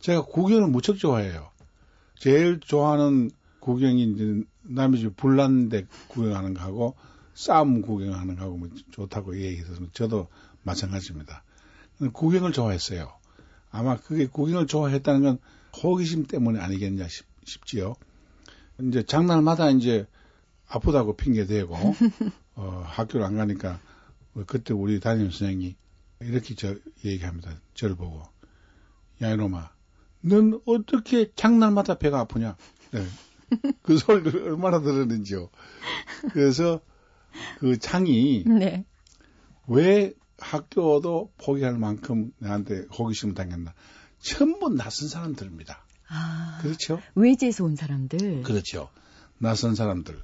제가 0.00 0.24
구경을 0.24 0.66
무척 0.66 0.98
좋아해요. 0.98 1.50
제일 2.18 2.58
좋아하는 2.58 3.30
구경이 3.60 4.12
이제 4.12 4.42
남의 4.62 4.98
집 4.98 5.16
불난데 5.16 5.86
구경하는 6.08 6.54
거하고 6.54 6.96
싸움 7.32 7.80
구경하는 7.80 8.34
거하고 8.34 8.56
뭐 8.56 8.68
좋다고 8.90 9.36
얘기해서 9.40 9.74
저도 9.92 10.26
마찬가지입니다. 10.64 11.44
구경을 12.12 12.50
좋아했어요. 12.50 13.12
아마 13.70 13.96
그게 13.96 14.26
구경을 14.26 14.66
좋아했다는 14.66 15.22
건 15.22 15.38
호기심 15.80 16.26
때문에 16.26 16.58
아니겠냐 16.58 17.06
싶, 17.06 17.24
싶지요. 17.44 17.94
이제 18.82 19.04
장날마다 19.04 19.70
이제 19.70 20.08
아프다고 20.66 21.16
핑계 21.16 21.46
대고 21.46 21.76
어, 22.56 22.82
학교를 22.84 23.24
안 23.24 23.36
가니까 23.36 23.78
뭐 24.32 24.42
그때 24.44 24.74
우리 24.74 24.98
담임 24.98 25.30
선생이 25.30 25.76
이렇게 26.20 26.54
저 26.54 26.74
얘기합니다. 27.04 27.60
저를 27.74 27.96
보고 27.96 28.22
야 29.22 29.30
이놈아, 29.30 29.70
넌 30.20 30.60
어떻게 30.66 31.32
장날마다 31.34 31.98
배가 31.98 32.20
아프냐? 32.20 32.56
네. 32.92 33.06
그 33.82 33.96
소리를 33.96 34.42
얼마나 34.42 34.80
들었는지요. 34.80 35.50
그래서 36.32 36.80
그 37.58 37.78
창이 37.78 38.44
네. 38.46 38.84
왜 39.66 40.14
학교도 40.38 41.32
포기할 41.38 41.78
만큼 41.78 42.32
나한테 42.38 42.86
호기심을 42.98 43.34
당겼나? 43.34 43.74
전부 44.18 44.68
낯선 44.68 45.08
사람들입니다. 45.08 45.84
아, 46.08 46.58
그렇죠? 46.62 47.00
외지에서 47.14 47.64
온 47.64 47.76
사람들. 47.76 48.42
그렇죠. 48.42 48.90
낯선 49.38 49.74
사람들. 49.74 50.20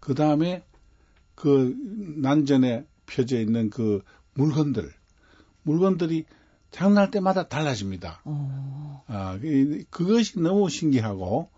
그 0.00 0.14
다음에 0.14 0.64
그 1.34 1.74
난전에 2.16 2.86
펴져 3.06 3.38
있는 3.38 3.70
그 3.70 4.02
물건들. 4.34 4.92
물건들이 5.62 6.24
장날 6.70 7.10
때마다 7.10 7.48
달라집니다. 7.48 8.22
오. 8.24 8.30
어. 8.32 9.04
아, 9.06 9.38
그, 9.40 9.84
그것이 9.90 10.40
너무 10.40 10.68
신기하고, 10.68 11.50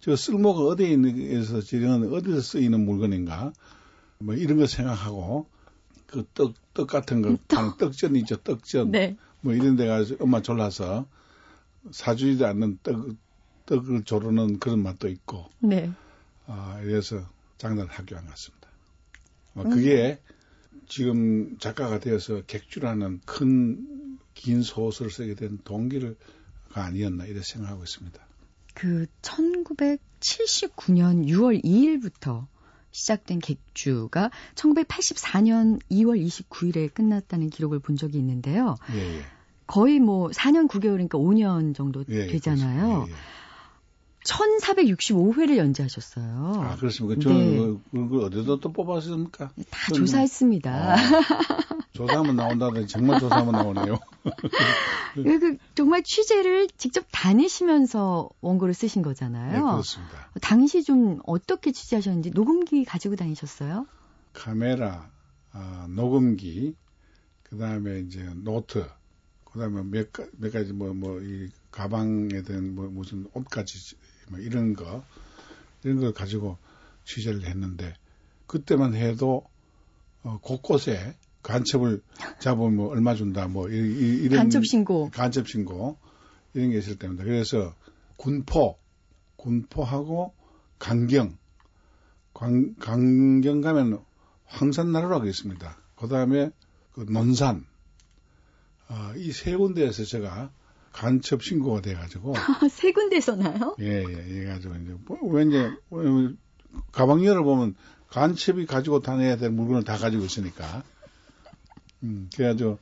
저 0.00 0.16
쓸모가 0.16 0.60
어디에 0.60 0.90
있는에서 0.90 1.62
저런 1.62 2.12
어디서 2.12 2.40
쓰이는 2.40 2.84
물건인가, 2.84 3.52
뭐 4.18 4.34
이런 4.34 4.58
거 4.58 4.66
생각하고, 4.66 5.46
그 6.06 6.26
떡, 6.34 6.54
떡 6.74 6.88
같은 6.88 7.22
거, 7.22 7.36
떡. 7.48 7.78
떡전 7.78 8.16
있죠, 8.16 8.36
떡전. 8.36 8.90
네. 8.90 9.16
뭐 9.40 9.54
이런 9.54 9.76
데 9.76 9.86
가서 9.86 10.16
엄마 10.20 10.42
졸라서 10.42 11.06
사주지도 11.90 12.46
않는 12.46 12.78
떡, 12.82 13.16
떡을 13.66 14.04
조르는 14.04 14.58
그런 14.58 14.82
맛도 14.82 15.08
있고. 15.08 15.48
네. 15.60 15.90
아, 16.46 16.80
이래서 16.82 17.22
장날 17.56 17.86
학교 17.86 18.16
안 18.16 18.26
갔습니다. 18.26 18.68
어, 19.54 19.62
그게 19.62 20.18
음. 20.20 20.39
지금 20.88 21.56
작가가 21.58 22.00
되어서 22.00 22.42
객주라는 22.46 23.20
큰 23.24 24.00
긴 24.40 24.62
소설을 24.62 25.10
쓰게 25.10 25.34
된 25.34 25.58
동기가 25.64 26.14
아니었나 26.72 27.26
이렇게 27.26 27.44
생각하고 27.44 27.82
있습니다. 27.82 28.18
그 28.74 29.06
1979년 29.20 31.26
6월 31.26 31.62
2일부터 31.62 32.46
시작된 32.92 33.40
객주가 33.40 34.30
1984년 34.54 35.78
2월 35.90 36.24
29일에 36.24 36.94
끝났다는 36.94 37.50
기록을 37.50 37.80
본 37.80 37.96
적이 37.96 38.16
있는데요. 38.18 38.76
예, 38.94 39.18
예. 39.18 39.22
거의 39.66 40.00
뭐 40.00 40.30
4년 40.30 40.68
9개월이니까 40.68 41.10
5년 41.10 41.74
정도 41.74 42.02
예, 42.08 42.22
예 42.22 42.26
되잖아요. 42.26 43.04
예, 43.08 43.12
예. 43.12 43.16
1465회를 44.24 45.56
연재하셨어요. 45.56 46.54
아, 46.60 46.76
그렇습니까? 46.76 47.20
저는 47.22 47.38
네. 47.38 47.80
그, 47.90 48.08
그 48.08 48.24
어디서 48.24 48.60
또 48.60 48.72
뽑았습니까? 48.72 49.50
다 49.70 49.92
조사했습니다. 49.94 50.70
아, 50.94 50.96
조사하면 51.92 52.36
나온다더니 52.36 52.86
정말 52.86 53.18
조사하면 53.18 53.52
나오네요. 53.52 53.98
그, 55.14 55.56
정말 55.74 56.02
취재를 56.04 56.68
직접 56.76 57.06
다니시면서 57.12 58.28
원고를 58.40 58.74
쓰신 58.74 59.02
거잖아요. 59.02 59.52
네, 59.52 59.60
그렇습니다. 59.60 60.30
당시 60.42 60.82
좀 60.84 61.20
어떻게 61.26 61.72
취재하셨는지 61.72 62.30
녹음기 62.30 62.84
가지고 62.84 63.16
다니셨어요? 63.16 63.86
카메라, 64.32 65.10
아, 65.52 65.86
녹음기, 65.90 66.76
그 67.42 67.56
다음에 67.58 68.00
이제 68.00 68.22
노트, 68.36 68.86
그 69.44 69.58
다음에 69.58 69.82
몇, 69.82 70.08
몇 70.38 70.52
가지 70.52 70.72
뭐 70.72 70.92
뭐 70.94 71.20
이 71.22 71.48
가방에 71.72 72.42
든 72.42 72.74
뭐 72.74 72.88
무슨 72.88 73.26
옷까지 73.32 73.96
뭐 74.30 74.38
이런 74.38 74.74
거 74.74 75.04
이런 75.84 76.00
걸 76.00 76.12
가지고 76.12 76.58
취재를 77.04 77.44
했는데 77.44 77.94
그때만 78.46 78.94
해도 78.94 79.44
어, 80.22 80.38
곳곳에 80.42 81.16
간첩을 81.42 82.02
잡으면 82.40 82.76
뭐 82.76 82.88
얼마 82.90 83.14
준다 83.14 83.48
뭐 83.48 83.68
이, 83.68 83.74
이, 83.74 84.28
런 84.28 84.38
간첩 84.38 84.66
신고 84.66 85.10
간첩 85.10 85.48
신고 85.48 85.98
이런 86.54 86.70
게 86.70 86.78
있을 86.78 86.96
때입니다. 86.98 87.24
그래서 87.24 87.74
군포 88.16 88.78
군포하고 89.36 90.34
강경 90.78 91.36
강, 92.34 92.74
강경 92.76 93.60
가면 93.60 94.04
황산나루라고 94.46 95.26
있습니다. 95.26 95.76
그 95.96 96.08
다음에 96.08 96.50
그 96.92 97.06
논산 97.08 97.66
어, 98.88 99.12
이 99.16 99.30
세 99.32 99.56
군데에서 99.56 100.04
제가 100.04 100.50
간첩 100.92 101.42
신고가 101.42 101.80
돼가지고 101.80 102.34
세 102.70 102.92
군데서 102.92 103.36
나요? 103.36 103.76
예, 103.80 104.04
예, 104.04 104.40
해가지고 104.40 104.74
이제 104.76 104.96
뭐, 105.06 105.18
왠지 105.22 105.56
가방 106.92 107.24
열어보면 107.24 107.74
간첩이 108.08 108.66
가지고 108.66 109.00
다녀야 109.00 109.36
될 109.36 109.50
물건을 109.50 109.84
다 109.84 109.96
가지고 109.96 110.24
있으니까 110.24 110.82
음, 112.02 112.28
그래가지고 112.34 112.78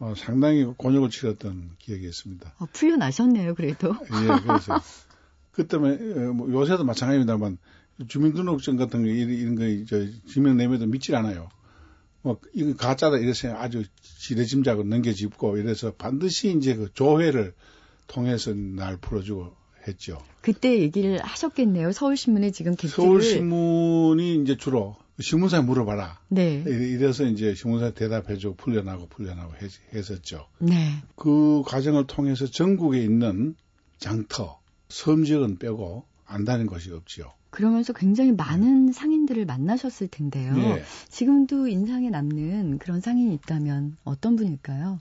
어, 0.00 0.14
상당히 0.16 0.64
곤욕을 0.64 1.10
치렀던 1.10 1.72
기억이 1.78 2.06
있습니다. 2.06 2.54
어, 2.58 2.66
풀려나셨네요, 2.72 3.54
그래도. 3.54 3.90
예, 3.90 4.40
그래서 4.46 4.80
그때문에 5.52 5.94
어, 5.94 6.32
뭐 6.32 6.50
요새도 6.50 6.84
마찬가지입니다만 6.84 7.58
주민등록증 8.08 8.76
같은 8.76 9.02
거 9.02 9.08
이런 9.08 9.56
거 9.56 9.64
저, 9.86 10.06
지명 10.26 10.56
내면도 10.56 10.86
믿질 10.86 11.14
않아요. 11.16 11.50
뭐 12.22 12.38
이거 12.52 12.76
가짜다 12.76 13.18
이래서 13.18 13.54
아주 13.56 13.84
지레짐작을 14.18 14.88
넘겨짚고 14.88 15.56
이래서 15.56 15.92
반드시 15.94 16.54
이제 16.56 16.74
그 16.74 16.92
조회를 16.92 17.54
통해서 18.06 18.52
날 18.52 18.96
풀어주고 18.98 19.52
했죠. 19.88 20.22
그때 20.42 20.78
얘기를 20.78 21.18
하셨겠네요. 21.22 21.92
서울신문에 21.92 22.50
지금 22.50 22.72
객지를 22.72 22.90
서울신문이 22.90 24.42
이제 24.42 24.56
주로 24.56 24.96
신문사에 25.20 25.60
물어봐라. 25.62 26.18
네. 26.28 26.62
이래서 26.66 27.24
이제 27.24 27.54
신문사에 27.54 27.94
대답해주고 27.94 28.56
풀려나고 28.56 29.08
풀려나고 29.08 29.54
했, 29.56 29.70
했었죠. 29.94 30.46
네. 30.58 31.02
그 31.14 31.62
과정을 31.66 32.06
통해서 32.06 32.46
전국에 32.46 33.02
있는 33.02 33.54
장터, 33.98 34.60
섬 34.88 35.24
지역은 35.24 35.58
빼고 35.58 36.04
안 36.24 36.44
다닌 36.44 36.66
것이 36.66 36.90
없지요. 36.90 37.32
그러면서 37.50 37.92
굉장히 37.92 38.32
많은 38.32 38.92
상인들을 38.92 39.44
만나셨을 39.44 40.08
텐데요. 40.08 40.54
네. 40.54 40.82
지금도 41.08 41.68
인상에 41.68 42.08
남는 42.10 42.78
그런 42.78 43.00
상인이 43.00 43.34
있다면 43.34 43.96
어떤 44.04 44.36
분일까요? 44.36 45.00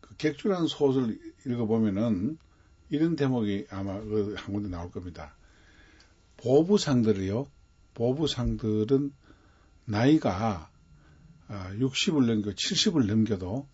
그 0.00 0.16
객주라는 0.16 0.66
소설 0.66 1.18
읽어보면은 1.46 2.38
이런 2.90 3.16
대목이 3.16 3.66
아마 3.70 4.00
그 4.00 4.34
한 4.36 4.52
군데 4.52 4.68
나올 4.68 4.90
겁니다. 4.90 5.34
보부상들이요. 6.36 7.46
보부상들은 7.94 9.12
나이가 9.84 10.70
60을 11.48 12.22
아, 12.22 12.26
넘겨 12.26 12.50
70을 12.50 13.06
넘겨도 13.06 13.66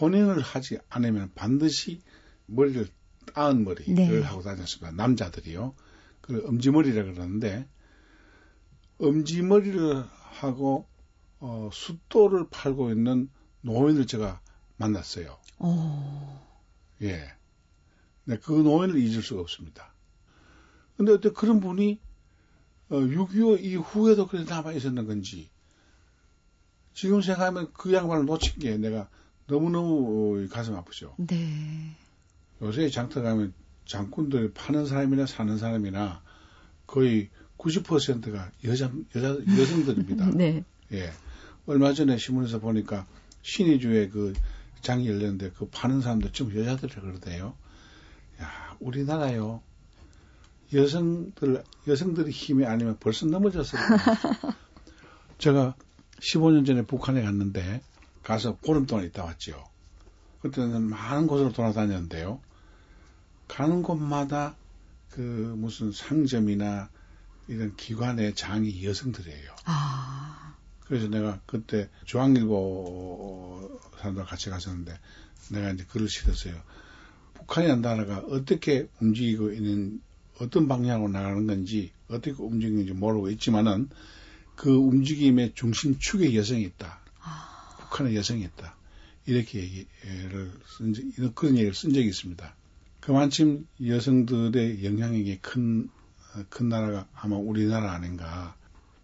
혼인을 0.00 0.40
하지 0.40 0.78
않으면 0.88 1.30
반드시 1.34 2.02
머리를 2.46 2.88
따은 3.34 3.64
머리를 3.64 3.94
네. 3.94 4.20
하고 4.22 4.42
다녔습니다. 4.42 4.92
남자들이요. 4.92 5.74
그 6.26 6.44
엄지머리라 6.46 7.04
그러는데 7.04 7.68
엄지머리를 8.98 10.04
하고 10.40 10.88
어, 11.38 11.70
숫도를 11.72 12.48
팔고 12.50 12.90
있는 12.90 13.30
노인을 13.60 14.06
제가 14.06 14.40
만났어요. 14.76 15.38
오. 15.58 15.66
어. 15.68 16.62
예. 17.02 17.28
네, 18.24 18.38
그 18.38 18.52
노인을 18.52 18.98
잊을 18.98 19.22
수가 19.22 19.40
없습니다. 19.40 19.94
근데 20.96 21.12
어때 21.12 21.30
그런 21.30 21.60
분이 21.60 22.00
어, 22.88 22.96
6.25 22.96 23.60
이후에도 23.60 24.26
그래 24.26 24.44
남아 24.44 24.72
있었는 24.72 25.06
건지 25.06 25.50
지금 26.94 27.20
생각하면 27.20 27.72
그 27.72 27.92
양반을 27.92 28.24
놓친 28.24 28.58
게 28.58 28.76
내가 28.78 29.08
너무너무 29.46 30.48
가슴 30.50 30.74
아프죠. 30.74 31.14
네. 31.18 31.96
요새 32.62 32.88
장터 32.88 33.22
가면 33.22 33.52
장군들 33.86 34.52
파는 34.52 34.86
사람이나 34.86 35.26
사는 35.26 35.56
사람이나 35.56 36.22
거의 36.86 37.30
90%가 37.58 38.50
여자, 38.64 38.92
여자, 39.14 39.28
여성들입니다. 39.58 40.30
네. 40.36 40.64
예. 40.92 41.12
얼마 41.66 41.92
전에 41.92 42.16
신문에서 42.16 42.60
보니까 42.60 43.06
신의주에 43.42 44.08
그 44.08 44.34
장이 44.82 45.08
열렸는데 45.08 45.50
그 45.50 45.68
파는 45.68 46.00
사람들 46.00 46.32
좀 46.32 46.54
여자들이 46.54 46.94
그러대요. 46.94 47.54
야, 48.40 48.76
우리나라요. 48.78 49.62
여성들, 50.72 51.62
여성들의 51.86 52.30
힘이 52.32 52.66
아니면 52.66 52.96
벌써 53.00 53.26
넘어졌을 53.26 53.78
거예요. 53.78 54.54
제가 55.38 55.74
15년 56.20 56.66
전에 56.66 56.82
북한에 56.82 57.22
갔는데 57.22 57.80
가서 58.22 58.56
보름 58.56 58.86
동안 58.86 59.04
있다 59.04 59.24
왔죠. 59.24 59.64
그때는 60.40 60.82
많은 60.82 61.26
곳으로 61.26 61.52
돌아다녔는데요. 61.52 62.40
가는 63.48 63.82
곳마다 63.82 64.56
그 65.10 65.20
무슨 65.56 65.92
상점이나 65.92 66.90
이런 67.48 67.76
기관의 67.76 68.34
장이 68.34 68.84
여성들이에요. 68.84 69.54
아. 69.64 70.54
그래서 70.80 71.08
내가 71.08 71.40
그때 71.46 71.88
중앙일보 72.04 73.80
사람들 73.98 74.24
같이 74.24 74.50
갔었는데 74.50 74.98
내가 75.50 75.70
이제 75.70 75.84
글을 75.84 76.08
실었어요. 76.08 76.54
북한이라는 77.34 77.82
나라가 77.82 78.18
어떻게 78.18 78.88
움직이고 79.00 79.52
있는 79.52 80.00
어떤 80.40 80.68
방향으로 80.68 81.10
나가는 81.10 81.46
건지 81.46 81.92
어떻게 82.08 82.32
움직이는지 82.32 82.92
모르고 82.92 83.30
있지만은 83.30 83.88
그 84.54 84.74
움직임의 84.74 85.52
중심축에 85.54 86.34
여성이 86.34 86.62
있다. 86.62 87.00
아. 87.20 87.76
행복한 87.96 88.14
여성이 88.14 88.42
있다. 88.42 88.76
이렇게 89.26 89.60
얘기를 89.60 90.52
쓴, 90.76 91.32
그런 91.34 91.54
얘기를 91.54 91.74
쓴 91.74 91.92
적이 91.92 92.08
있습니다. 92.08 92.54
그만큼 93.06 93.68
여성들의 93.86 94.84
영향력이 94.84 95.38
큰, 95.40 95.88
큰 96.48 96.68
나라가 96.68 97.06
아마 97.14 97.36
우리나라 97.36 97.92
아닌가. 97.92 98.56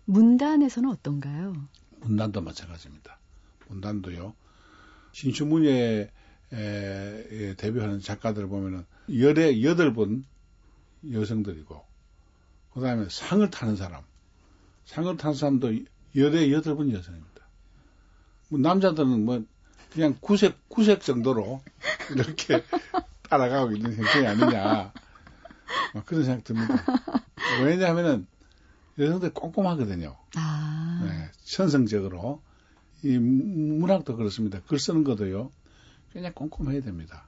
문단에서는 0.06 0.90
어떤가요? 0.90 1.54
문단도 2.00 2.40
마찬가지입니다. 2.40 3.16
문단도요. 3.68 4.34
신춘문예 5.12 6.10
대표하는 7.58 8.00
작가들 8.00 8.42
을 8.42 8.48
보면은 8.48 8.84
열에 9.16 9.62
여덟 9.62 9.94
번 9.94 10.24
여성들이고, 11.08 11.80
그 12.74 12.80
다음에 12.80 13.06
상을 13.08 13.48
타는 13.52 13.76
사람, 13.76 14.02
상을 14.84 15.16
타는 15.16 15.36
사람도 15.36 15.78
열에 16.16 16.50
여덟 16.50 16.74
번 16.74 16.90
여성입니다. 16.90 17.46
뭐 18.48 18.58
남자들은 18.58 19.24
뭐 19.24 19.44
그냥 19.92 20.16
구색 20.20 20.68
구색 20.68 21.02
정도로 21.02 21.62
이렇게 22.16 22.64
따라가고 23.32 23.72
있는 23.72 23.94
형편이 23.96 24.26
아니냐 24.26 24.92
뭐 25.94 26.02
그런 26.04 26.24
생각 26.24 26.44
듭니다. 26.44 26.74
왜냐하면은 27.64 28.26
여성들 28.98 29.32
꼼꼼하거든요. 29.32 30.18
아. 30.36 31.00
네, 31.02 31.30
천성적으로 31.44 32.42
이 33.02 33.16
문학도 33.16 34.16
그렇습니다. 34.16 34.60
글 34.66 34.78
쓰는 34.78 35.02
것도요. 35.02 35.50
그냥 36.12 36.32
꼼꼼해야 36.34 36.82
됩니다. 36.82 37.26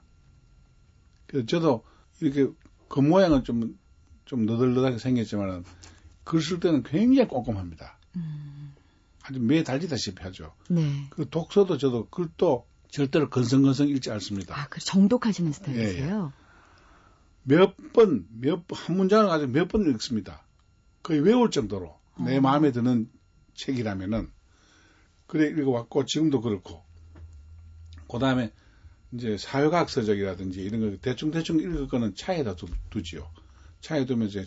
그래서 1.25 1.47
저도 1.47 1.83
이렇게 2.21 2.51
그 2.87 2.99
모양은 2.99 3.43
좀, 3.43 3.77
좀 4.25 4.45
너덜너덜하게 4.45 4.99
생겼지만은 4.99 5.63
글쓸 6.23 6.59
때는 6.59 6.83
굉장히 6.83 7.27
꼼꼼합니다. 7.27 7.97
음. 8.15 8.75
아주 9.23 9.39
매 9.39 9.63
달리다시피 9.63 10.21
하죠. 10.21 10.53
네. 10.69 11.07
그 11.09 11.27
독서도 11.27 11.79
저도 11.79 12.09
글도 12.09 12.67
절대로 12.89 13.29
건성건성 13.29 13.89
읽지 13.89 14.11
않습니다. 14.11 14.57
아, 14.59 14.67
그 14.69 14.79
정독하시는 14.79 15.51
스타일이세요? 15.51 16.33
예, 16.33 17.53
예. 17.53 17.57
몇 17.57 17.75
번, 17.93 18.25
몇 18.31 18.67
번, 18.67 18.77
한 18.77 18.97
문장을 18.97 19.27
가지고 19.27 19.51
몇 19.51 19.67
번 19.67 19.89
읽습니다. 19.93 20.43
거의 21.03 21.19
외울 21.19 21.51
정도로 21.51 21.87
어. 21.87 22.23
내 22.23 22.39
마음에 22.39 22.71
드는 22.71 23.09
책이라면은 23.53 24.31
그래 25.27 25.47
읽어왔고 25.49 26.05
지금도 26.05 26.41
그렇고 26.41 26.83
그 28.09 28.19
다음에 28.19 28.51
이제 29.13 29.37
사회과학 29.37 29.89
서적이라든지 29.89 30.61
이런 30.61 30.81
거 30.81 30.97
대충 31.01 31.31
대충 31.31 31.59
읽을 31.59 31.87
거는 31.87 32.15
차에다 32.15 32.55
두, 32.55 32.67
두지요. 32.89 33.29
차에 33.81 34.05
두면 34.05 34.27
이제 34.29 34.43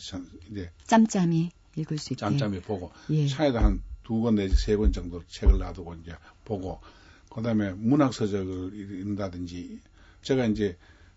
이제 0.50 0.70
짬짬이 0.84 1.50
읽을 1.76 1.98
수 1.98 2.12
있게 2.12 2.20
짬짬이 2.20 2.60
보고 2.62 2.92
예. 3.10 3.26
차에다 3.28 3.62
한두권 3.62 4.34
내지 4.34 4.56
세권 4.56 4.92
정도 4.92 5.22
책을 5.26 5.58
놔두고 5.58 5.94
이제 5.94 6.14
보고 6.44 6.80
그다음에 7.30 7.72
문학 7.72 8.14
서적을 8.14 8.74
읽는다든지 8.74 9.80
제가 10.22 10.46
이제 10.46 10.76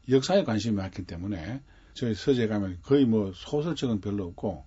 역사에 0.10 0.44
관심이 0.44 0.76
많기 0.76 1.06
때문에 1.06 1.62
저희 1.94 2.16
서재 2.16 2.48
가면 2.48 2.80
거의 2.84 3.06
뭐 3.06 3.32
소설책은 3.36 4.02
별로 4.02 4.26
없고 4.28 4.66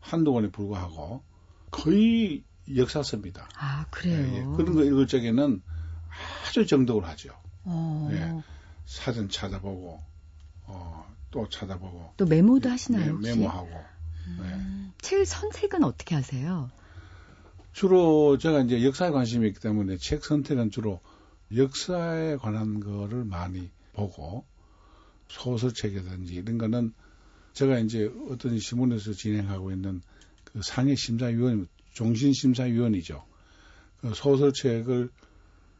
한두 0.00 0.32
권에 0.32 0.50
불과하고 0.50 1.22
거의 1.70 2.44
역사서입니다. 2.74 3.48
아 3.56 3.86
그래요. 3.90 4.18
예, 4.18 4.38
예. 4.38 4.56
그런 4.56 4.74
거 4.74 4.84
읽을 4.84 5.06
적에는 5.06 5.62
아주 6.46 6.66
정독을 6.66 7.06
하죠. 7.08 7.34
어. 7.64 8.08
예, 8.12 8.42
사전 8.86 9.28
찾아보고 9.28 10.00
어, 10.66 11.16
또 11.30 11.48
찾아보고 11.48 12.14
또 12.16 12.26
메모도 12.26 12.68
하시나요? 12.68 13.16
메, 13.18 13.34
모하고 13.34 13.68
음, 14.26 14.38
네. 14.40 14.92
책 15.00 15.26
선택은 15.26 15.82
어떻게 15.84 16.14
하세요? 16.14 16.70
주로 17.72 18.38
제가 18.38 18.60
이제 18.62 18.84
역사에 18.84 19.10
관심이 19.10 19.46
있기 19.48 19.60
때문에 19.60 19.96
책 19.96 20.24
선택은 20.24 20.70
주로 20.70 21.00
역사에 21.54 22.36
관한 22.36 22.80
거를 22.80 23.24
많이 23.24 23.70
보고 23.92 24.44
소설책이라든지 25.28 26.34
이런 26.34 26.58
거는 26.58 26.92
제가 27.54 27.78
이제 27.78 28.10
어떤 28.30 28.58
신문에서 28.58 29.12
진행하고 29.12 29.72
있는 29.72 30.02
그 30.44 30.60
상해 30.62 30.94
심사위원, 30.94 31.68
종신 31.92 32.32
심사위원이죠. 32.32 33.24
그 34.00 34.14
소설책을 34.14 35.10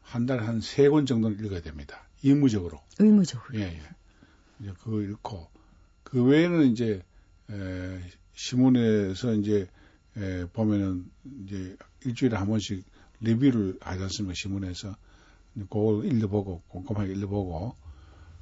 한 0.01 0.25
달에 0.25 0.43
한 0.43 0.59
세 0.61 0.89
권 0.89 1.05
정도는 1.05 1.43
읽어야 1.43 1.61
됩니다. 1.61 2.07
의무적으로. 2.23 2.79
의무적으로. 2.99 3.59
예, 3.59 3.63
예. 3.63 3.81
이제 4.59 4.73
그거 4.79 5.01
읽고, 5.01 5.49
그 6.03 6.23
외에는 6.23 6.71
이제, 6.71 7.03
에, 7.49 7.99
신문에서 8.33 9.33
이제, 9.35 9.67
에, 10.17 10.45
보면은 10.45 11.09
이제 11.43 11.75
일주일에 12.05 12.37
한 12.37 12.47
번씩 12.47 12.85
리뷰를 13.19 13.77
하지 13.81 14.03
않습니까? 14.03 14.33
신문에서. 14.35 14.95
그걸 15.69 16.05
읽어보고, 16.05 16.63
꼼꼼하게 16.67 17.13
읽어보고, 17.13 17.75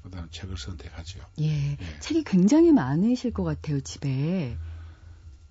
그 0.03 0.09
다음 0.09 0.27
책을 0.31 0.57
선택하죠. 0.57 1.19
예, 1.39 1.71
예. 1.73 1.99
책이 1.99 2.23
굉장히 2.23 2.71
많으실 2.71 3.31
것 3.31 3.43
같아요, 3.43 3.81
집에. 3.81 4.57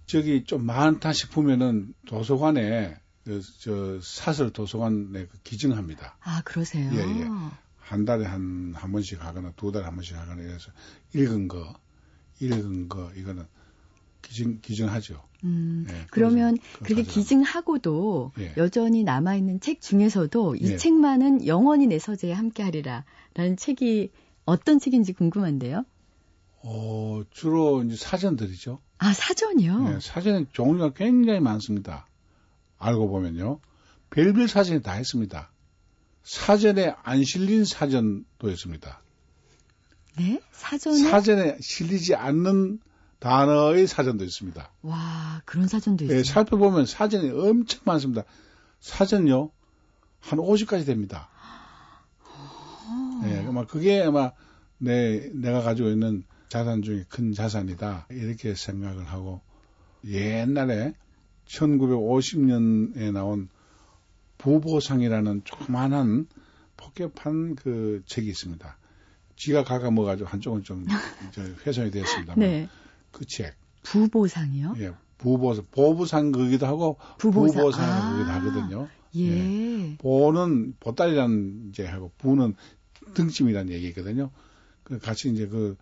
저기 0.06 0.44
좀 0.44 0.66
많다 0.66 1.12
싶으면은 1.12 1.94
도서관에 2.06 2.96
그, 3.24 3.40
저 3.60 4.00
사설 4.02 4.50
도서관에 4.50 5.26
그 5.26 5.38
기증합니다. 5.44 6.16
아 6.20 6.42
그러세요? 6.44 6.90
예, 6.92 6.98
예. 6.98 7.28
한 7.78 8.04
달에 8.04 8.24
한, 8.24 8.72
한 8.74 8.92
번씩 8.92 9.24
하거나 9.24 9.52
두 9.56 9.70
달에 9.70 9.84
한 9.84 9.94
번씩 9.94 10.16
하거나 10.16 10.42
이래서 10.42 10.72
읽은 11.14 11.48
거, 11.48 11.78
읽은 12.40 12.88
거, 12.88 13.12
이거는 13.14 13.46
기증, 14.22 14.60
기증하죠. 14.60 15.22
음, 15.44 15.86
예, 15.90 16.06
그러면 16.10 16.58
그렇게 16.82 17.02
기증하고도 17.02 18.32
예. 18.38 18.54
여전히 18.56 19.04
남아 19.04 19.36
있는 19.36 19.60
책 19.60 19.80
중에서도 19.80 20.56
이 20.56 20.72
예. 20.72 20.76
책만은 20.76 21.46
영원히 21.46 21.86
내 21.86 21.98
서재에 21.98 22.32
함께 22.32 22.62
하리라. 22.62 23.04
라는 23.34 23.56
책이 23.56 24.10
어떤 24.44 24.78
책인지 24.78 25.12
궁금한데요? 25.12 25.84
어, 26.62 27.22
주로 27.30 27.82
이제 27.82 27.96
사전들이죠. 27.96 28.80
아, 28.98 29.12
사전이요? 29.12 29.88
네, 29.88 29.98
사전은 30.00 30.48
종류가 30.52 30.92
굉장히 30.92 31.40
많습니다. 31.40 32.06
알고 32.78 33.08
보면요. 33.08 33.60
별별 34.10 34.48
사전이 34.48 34.82
다 34.82 34.92
했습니다. 34.92 35.50
사전에 36.22 36.94
안 37.02 37.24
실린 37.24 37.64
사전도 37.64 38.50
있습니다. 38.50 39.02
네? 40.18 40.40
사전에? 40.52 40.98
사전에 40.98 41.56
실리지 41.60 42.14
않는 42.14 42.80
단어의 43.20 43.86
사전도 43.86 44.24
있습니다. 44.24 44.70
와, 44.82 45.42
그런 45.44 45.68
사전도 45.68 46.04
네, 46.04 46.04
있어요. 46.06 46.22
네, 46.22 46.24
살펴보면 46.24 46.86
사전이 46.86 47.30
엄청 47.30 47.80
많습니다. 47.84 48.24
사전요, 48.80 49.50
한 50.20 50.38
50가지 50.38 50.86
됩니다. 50.86 51.28
예, 53.24 53.44
아마 53.46 53.66
그게 53.66 54.02
아마 54.02 54.32
내, 54.78 55.30
내가 55.34 55.60
가지고 55.60 55.90
있는 55.90 56.24
자산 56.48 56.82
중에 56.82 57.04
큰 57.08 57.32
자산이다. 57.32 58.06
이렇게 58.10 58.54
생각을 58.54 59.04
하고 59.04 59.42
옛날에 60.06 60.94
1950년에 61.46 63.12
나온 63.12 63.48
부보상이라는 64.38 65.42
조그만한 65.44 66.26
폭격판 66.78 67.56
그 67.56 68.02
책이 68.06 68.28
있습니다. 68.30 68.78
지가 69.36 69.64
가가 69.64 69.90
먹어가지고 69.90 70.28
한쪽은 70.28 70.64
좀 70.64 70.86
훼손이 71.66 71.90
되었습니다. 71.90 72.34
네. 72.36 72.68
그 73.10 73.24
책. 73.26 73.54
부보상이요? 73.82 74.74
예, 74.78 74.92
부보상, 75.18 75.66
보부상 75.70 76.32
거기도 76.32 76.66
하고 76.66 76.98
부보상, 77.18 77.56
부보상 77.56 77.84
아, 77.84 78.12
거기도 78.12 78.30
하거든요. 78.30 78.88
예. 79.16 79.28
예. 79.30 79.96
보는 79.98 80.76
보따리라는 80.80 81.70
이제 81.70 81.86
하고 81.86 82.12
부는 82.18 82.54
등짐이라는 83.14 83.72
얘기거든요. 83.72 84.30
그 84.84 84.98
같이 84.98 85.30
이제 85.30 85.46
그 85.46 85.76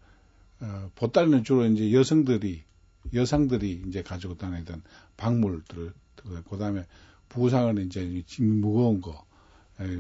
어, 0.61 0.91
보따리는 0.95 1.45
주로 1.45 1.67
이제 1.67 1.93
여성들이 1.93 2.63
여성들이 3.15 3.85
이제 3.89 4.03
가지고 4.03 4.37
다니던 4.37 4.83
박물들 5.17 5.93
그 6.17 6.59
다음에 6.59 6.85
부상은 7.29 7.79
이제 7.79 8.25
무거운 8.41 9.01
거 9.01 9.25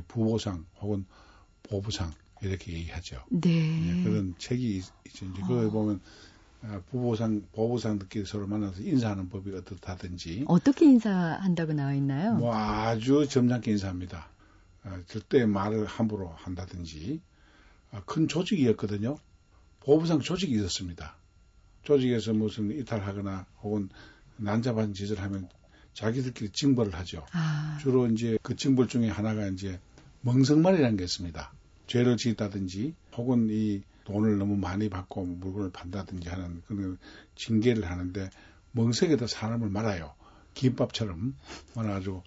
부보상 0.09 0.67
혹은 0.81 1.05
보부상 1.63 2.13
이렇게 2.43 2.73
얘기하죠. 2.73 3.23
네. 3.31 3.79
네 3.81 4.03
그런 4.03 4.35
책이 4.39 4.77
있죠. 5.07 5.27
이제 5.27 5.43
그걸 5.43 5.67
어. 5.67 5.71
보면 5.71 6.01
아, 6.63 6.81
부보상, 6.91 7.47
보부상들끼리 7.53 8.25
서로 8.27 8.47
만나서 8.47 8.83
인사하는 8.83 9.29
법이 9.29 9.55
어떻다든지. 9.55 10.45
어떻게 10.49 10.87
인사한다고 10.87 11.73
나와 11.73 11.95
있나요? 11.95 12.35
뭐 12.35 12.55
아주 12.55 13.27
점잖게 13.29 13.71
인사합니다. 13.73 14.29
아, 14.83 15.01
절대 15.07 15.45
말을 15.47 15.87
함부로 15.87 16.29
한다든지. 16.29 17.21
아, 17.93 18.03
큰 18.05 18.27
조직이었거든요. 18.27 19.19
보부상 19.81 20.21
조직이 20.21 20.55
있었습니다. 20.57 21.17
조직에서 21.83 22.33
무슨 22.33 22.71
이탈하거나 22.71 23.47
혹은 23.63 23.89
난잡한 24.37 24.95
짓을 24.95 25.21
하면 25.23 25.49
자기들끼리 25.95 26.51
징벌을 26.51 26.95
하죠. 26.95 27.25
아. 27.33 27.79
주로 27.81 28.07
이제 28.07 28.39
그 28.43 28.57
징벌 28.57 28.89
중에 28.89 29.09
하나가 29.09 29.47
이제 29.47 29.81
멍석말이라는 30.23 30.97
게 30.97 31.05
있습니다. 31.05 31.53
죄를 31.87 32.17
지었다든지 32.17 32.95
혹은 33.17 33.49
이 33.51 33.83
돈을 34.09 34.39
너무 34.39 34.57
많이 34.57 34.89
받고 34.89 35.25
물건을 35.25 35.71
판다든지 35.71 36.31
하는 36.31 36.63
그런 36.67 36.99
징계를 37.35 37.91
하는데 37.91 38.31
멍석에다 38.73 39.27
사람을 39.27 39.69
말아요. 39.69 40.15
김밥처럼 40.55 41.37
말아가지고 41.77 42.25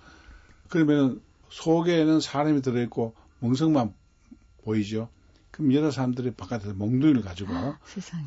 그러면은 0.70 1.22
속에는 1.50 2.20
사람이 2.20 2.62
들어있고 2.62 3.16
멍석만 3.40 3.94
보이죠. 4.64 5.10
그럼 5.50 5.74
여러 5.74 5.90
사람들이 5.90 6.32
바깥에서 6.32 6.76
몽둥이를 6.76 7.24
가지고 7.24 7.54
아, 7.54 7.80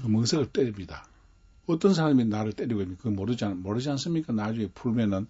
그 0.03 0.09
멍석을 0.09 0.47
때립니다. 0.47 1.07
어떤 1.67 1.95
사람이 1.95 2.25
나를 2.27 2.53
때리고 2.53 2.81
있는지 2.83 2.99
그걸 2.99 3.12
모르지, 3.12 3.45
않, 3.45 3.62
모르지 3.62 3.88
않습니까? 3.90 4.33
나중에 4.33 4.69
풀면은 4.75 5.29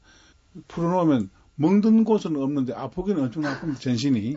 풀어놓으면 0.66 1.30
멍든 1.56 2.04
곳은 2.04 2.36
없는데 2.36 2.72
아프기는 2.72 3.22
엄청 3.22 3.44
아픈 3.44 3.74
전신이 3.74 4.36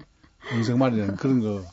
멍석 0.51 0.77
말이라는 0.77 1.15
그런 1.15 1.39
거 1.39 1.63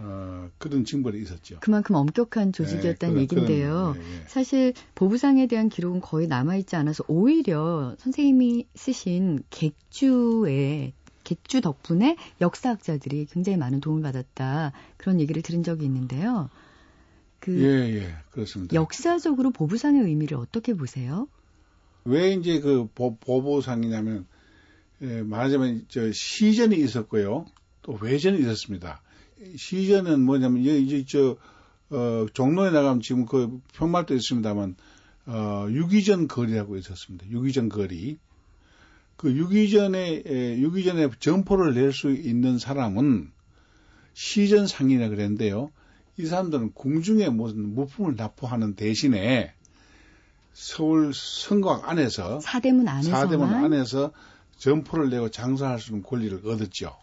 어, 0.00 0.48
그런 0.58 0.84
징벌이 0.84 1.20
있었죠. 1.22 1.58
그만큼 1.60 1.96
엄격한 1.96 2.52
조직이었다는 2.52 3.16
네, 3.16 3.22
얘기인데요. 3.22 3.94
네, 3.94 4.00
네. 4.00 4.24
사실 4.28 4.72
보부상에 4.94 5.48
대한 5.48 5.68
기록은 5.68 6.00
거의 6.00 6.28
남아있지 6.28 6.76
않아서 6.76 7.04
오히려 7.08 7.96
선생님이 7.98 8.66
쓰신 8.76 9.42
객주의 9.50 10.92
객주 11.24 11.60
덕분에 11.60 12.16
역사학자들이 12.40 13.26
굉장히 13.26 13.58
많은 13.58 13.80
도움을 13.80 14.02
받았다 14.02 14.72
그런 14.96 15.20
얘기를 15.20 15.42
들은 15.42 15.62
적이 15.62 15.86
있는데요. 15.86 16.48
그 17.40 17.60
예, 17.60 17.96
예, 17.96 18.14
그렇습니다. 18.30 18.74
역사적으로 18.74 19.50
보부상의 19.50 20.02
의미를 20.02 20.36
어떻게 20.36 20.74
보세요? 20.74 21.28
왜 22.04 22.32
이제 22.32 22.60
그 22.60 22.88
보, 22.94 23.16
보부상이냐면 23.16 24.26
예, 25.02 25.22
말하자면 25.22 25.86
저 25.88 26.10
시전이 26.12 26.76
있었고요, 26.76 27.46
또 27.82 27.98
외전이 28.00 28.38
있었습니다. 28.40 29.02
시전은 29.56 30.20
뭐냐면 30.20 30.62
이제 30.62 31.04
저 31.06 31.36
어, 31.90 32.26
종로에 32.32 32.70
나가면 32.70 33.00
지금 33.00 33.24
그 33.26 33.60
편말도 33.74 34.14
있습니다만 34.14 34.76
어, 35.26 35.66
유기전 35.70 36.28
거리라고 36.28 36.76
있었습니다. 36.76 37.26
유기전 37.30 37.68
거리. 37.68 38.18
그 39.16 39.32
유기전에 39.32 40.22
에, 40.26 40.58
유기전에 40.58 41.08
점포를 41.18 41.74
낼 41.74 41.92
수 41.92 42.10
있는 42.12 42.58
사람은 42.58 43.30
시전 44.14 44.66
상인이라 44.66 45.08
그랬는데요. 45.08 45.70
이 46.16 46.26
사람들은 46.26 46.72
궁중에 46.72 47.28
무슨 47.28 47.74
무품을 47.74 48.16
납부하는 48.16 48.74
대신에 48.74 49.52
서울 50.52 51.12
성곽 51.14 51.88
안에서 51.88 52.40
사대문 52.40 52.88
안에서 52.88 53.10
사대문 53.10 53.54
안에서 53.54 54.12
점포를 54.56 55.10
내고 55.10 55.30
장사할 55.30 55.78
수 55.78 55.90
있는 55.90 56.02
권리를 56.02 56.40
얻었죠. 56.44 56.96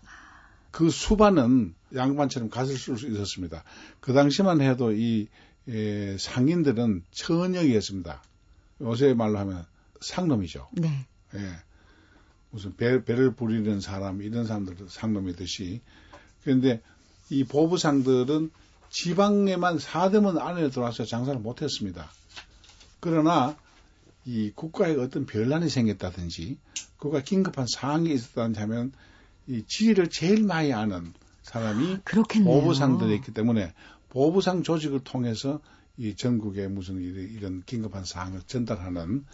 그 0.71 0.89
수반은 0.89 1.74
양반처럼 1.96 2.50
쓸수 2.76 3.08
있었습니다. 3.10 3.64
그 4.00 4.14
당시만 4.14 4.62
해도 4.62 4.92
이 4.92 5.28
에, 5.68 6.18
상인들은 6.18 7.04
천역이었습니다. 7.12 8.22
요새 8.82 9.14
말로 9.14 9.40
하면 9.40 9.66
상놈이죠. 10.02 10.68
네. 10.74 11.08
예. 11.34 11.40
무슨 12.52 12.76
배, 12.76 13.04
배를 13.04 13.34
부리는 13.34 13.82
사람 13.82 14.22
이런 14.22 14.46
사람들도 14.46 14.88
상놈이듯이 14.88 15.82
그런데 16.44 16.82
이 17.30 17.44
보부상들은 17.44 18.52
지방에만 18.90 19.80
사대문 19.80 20.38
안에 20.38 20.70
들어와서 20.70 21.04
장사를 21.04 21.40
못했습니다. 21.40 22.10
그러나 23.00 23.58
이 24.26 24.52
국가에 24.56 24.96
어떤 24.96 25.26
변란이 25.26 25.70
생겼다든지 25.70 26.58
국가 26.98 27.22
긴급한 27.22 27.68
상황이 27.68 28.14
있었다든지 28.14 28.60
하면 28.62 28.94
이 29.48 29.64
지리를 29.68 30.10
제일 30.10 30.44
많이 30.44 30.72
아는 30.74 31.14
사람이 31.46 31.94
아, 31.94 32.44
보부상들이 32.44 33.16
있기 33.18 33.32
때문에 33.32 33.74
보부상 34.10 34.64
조직을 34.64 35.02
통해서 35.04 35.62
이 35.98 36.16
전국에 36.16 36.68
무슨 36.68 37.00
이런 37.00 37.62
긴급한 37.66 38.04
사항을 38.04 38.42
전달하는 38.48 39.26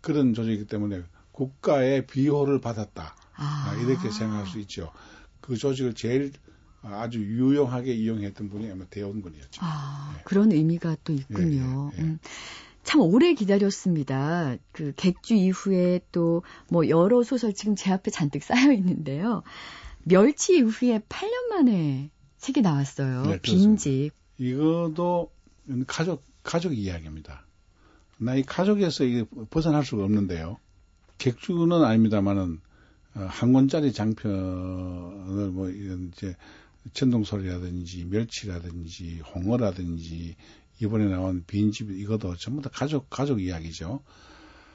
그런 0.00 0.34
조직이기 0.34 0.66
때문에 0.66 1.02
국가의 1.30 2.06
비호를 2.06 2.60
받았다. 2.60 3.14
아. 3.36 3.76
이렇게 3.80 4.10
생각할 4.10 4.46
수 4.46 4.58
있죠. 4.60 4.90
그 5.40 5.56
조직을 5.56 5.94
제일 5.94 6.32
아주 6.82 7.20
유용하게 7.20 7.94
이용했던 7.94 8.50
분이 8.50 8.70
아마 8.70 8.84
대원군이었죠. 8.90 9.60
아, 9.64 10.12
네. 10.16 10.22
그런 10.24 10.52
의미가 10.52 10.96
또 11.04 11.12
있군요. 11.12 11.90
예, 11.94 11.98
예, 11.98 12.02
예. 12.02 12.02
음. 12.02 12.18
참 12.82 13.00
오래 13.00 13.32
기다렸습니다. 13.32 14.56
그 14.72 14.92
객주 14.96 15.34
이후에 15.34 16.00
또 16.12 16.42
뭐 16.68 16.88
여러 16.88 17.22
소설 17.22 17.54
지금 17.54 17.76
제 17.76 17.92
앞에 17.92 18.10
잔뜩 18.10 18.42
쌓여 18.42 18.72
있는데요. 18.72 19.42
멸치 20.04 20.56
이후에 20.58 21.00
8년 21.00 21.48
만에 21.50 22.10
책이 22.38 22.60
나왔어요. 22.60 23.22
네, 23.22 23.40
빈집. 23.40 24.12
이것도 24.38 25.30
가족 25.86 26.24
가족 26.42 26.76
이야기입니다. 26.76 27.46
나 28.18 28.36
이 28.36 28.42
가족에서 28.42 29.04
이게 29.04 29.24
벗어날 29.50 29.84
수가 29.84 30.04
없는데요. 30.04 30.58
객주는 31.18 31.72
아닙니다만은 31.72 32.60
어, 33.16 33.20
한 33.28 33.52
권짜리 33.52 33.92
장편을 33.92 35.50
뭐 35.50 35.70
이런 35.70 36.10
이제 36.12 36.36
천둥소리라든지 36.92 38.04
멸치라든지 38.06 39.20
홍어라든지 39.20 40.36
이번에 40.80 41.06
나온 41.06 41.44
빈집 41.46 41.90
이것도 41.90 42.36
전부 42.36 42.60
다 42.62 42.70
가족 42.72 43.08
가족 43.08 43.40
이야기죠. 43.40 44.02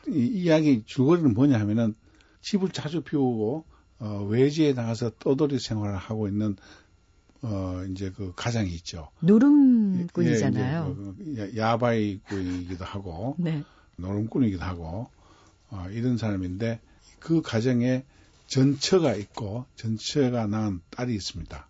이 0.07 0.25
이야기 0.27 0.83
줄거리는 0.85 1.33
뭐냐 1.33 1.59
하면은 1.59 1.93
집을 2.41 2.69
자주 2.69 3.01
비우고 3.01 3.65
어, 3.99 4.25
외지에 4.27 4.73
나가서 4.73 5.11
떠돌이 5.19 5.59
생활을 5.59 5.97
하고 5.97 6.27
있는 6.27 6.55
어 7.41 7.85
이제 7.89 8.11
그 8.11 8.33
가장이 8.35 8.69
있죠. 8.75 9.09
노름꾼이잖아요. 9.21 11.15
예, 11.35 11.35
그 11.35 11.57
야바이꾼이기도 11.57 12.83
하고 12.83 13.35
네. 13.39 13.63
노름꾼이기도 13.95 14.61
하고 14.61 15.09
어, 15.69 15.87
이런 15.91 16.17
사람인데 16.17 16.81
그 17.19 17.41
가정에 17.41 18.03
전처가 18.47 19.15
있고 19.15 19.65
전처가 19.75 20.47
낳은 20.47 20.81
딸이 20.89 21.13
있습니다. 21.15 21.67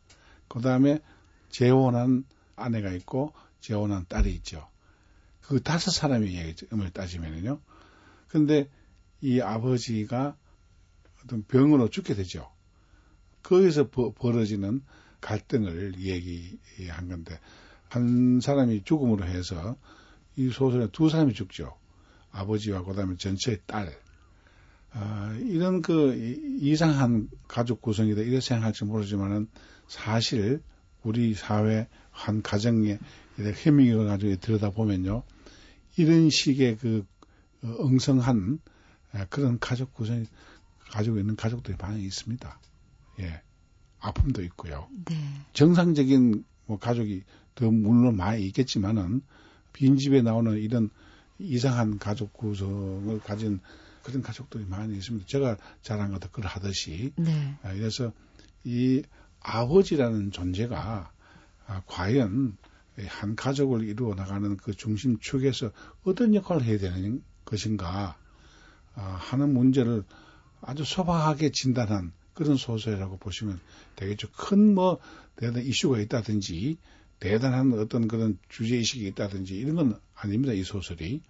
그 0.48 0.62
다음에 0.62 1.02
재혼한 1.50 2.24
아내가 2.56 2.92
있고 2.92 3.34
재혼한 3.62 4.06
딸이 4.08 4.34
있죠. 4.36 4.68
그 5.42 5.62
다섯 5.62 5.92
사람의 5.92 6.36
얘기을 6.36 6.90
따지면은요. 6.92 7.60
근데 8.28 8.70
이 9.22 9.42
아버지가 9.42 10.36
어떤 11.24 11.44
병으로 11.44 11.90
죽게 11.90 12.16
되죠. 12.16 12.50
거기서 13.44 13.90
버, 13.90 14.14
벌어지는 14.14 14.82
갈등을 15.22 16.00
얘기한 16.00 17.08
건데 17.10 17.40
한 17.90 18.40
사람이 18.42 18.84
죽음으로 18.84 19.26
해서 19.26 19.78
이 20.36 20.50
소설에 20.50 20.88
두 20.92 21.10
사람이 21.10 21.34
죽죠. 21.34 21.76
아버지와 22.32 22.84
그다음에 22.84 23.16
전체의 23.18 23.60
딸. 23.66 23.94
아, 24.92 25.36
이런 25.42 25.82
그 25.82 26.16
이상한 26.62 27.30
가족 27.48 27.82
구성이다 27.82 28.22
이렇게 28.22 28.40
생각할지 28.40 28.86
모르지만은 28.86 29.48
사실 29.88 30.62
우리 31.04 31.34
사회 31.34 31.88
한 32.12 32.42
가정에 32.42 32.98
혐의가 33.38 34.04
가지고 34.06 34.36
들여다 34.38 34.72
보면요. 34.72 35.24
이런 35.98 36.30
식의 36.30 36.78
그 36.78 37.06
어, 37.64 37.76
엉성한 37.80 38.60
아, 39.12 39.26
그런 39.26 39.60
가족 39.60 39.94
구성이 39.94 40.26
가지고 40.92 41.20
있는 41.20 41.36
가족들이 41.36 41.78
많이 41.80 42.04
있습니다. 42.04 42.60
예. 43.20 43.42
아픔도 44.00 44.44
있고요. 44.44 44.88
네. 45.06 45.16
정상적인 45.54 46.46
뭐 46.66 46.80
가족이 46.80 47.24
더 47.56 47.70
물론 47.70 48.16
많이 48.16 48.46
있겠지만은 48.46 49.22
빈집에 49.74 50.22
나오는 50.22 50.58
이런 50.58 50.90
이상한 51.38 52.00
가족 52.00 52.34
구성을 52.34 53.20
가진 53.20 53.60
그런 54.04 54.22
가족들이 54.22 54.66
많이 54.66 54.96
있습니다. 54.96 55.28
제가 55.28 55.58
잘한 55.82 56.12
것도 56.12 56.30
그러하듯이. 56.30 57.12
네. 57.18 57.58
아, 57.64 57.74
그래서 57.74 58.14
이 58.64 59.04
아버지라는 59.42 60.32
존재가 60.32 61.12
아, 61.68 61.82
과연 61.86 62.58
한 63.08 63.36
가족을 63.36 63.84
이루어 63.84 64.16
나가는 64.16 64.58
그 64.58 64.74
중심축에서 64.74 65.72
어떤 66.04 66.36
역할을 66.36 66.64
해야 66.64 66.78
되는 66.78 67.24
것인가 67.46 68.18
아, 68.96 69.02
하는 69.02 69.54
문제를 69.54 70.04
아주 70.62 70.84
소박하게 70.84 71.52
진단한 71.52 72.12
그런 72.34 72.58
소설이라고 72.58 73.18
보시면 73.18 73.60
되겠죠. 73.96 74.30
큰 74.32 74.74
뭐 74.74 75.00
대단한 75.36 75.66
이슈가 75.66 76.00
있다든지 76.00 76.78
대단한 77.20 77.74
어떤 77.74 78.08
그런 78.08 78.38
주제의식이 78.50 79.06
있다든지 79.08 79.56
이런 79.56 79.76
건 79.76 80.00
아닙니다. 80.16 80.54
이 80.54 80.64
소설이. 80.64 81.22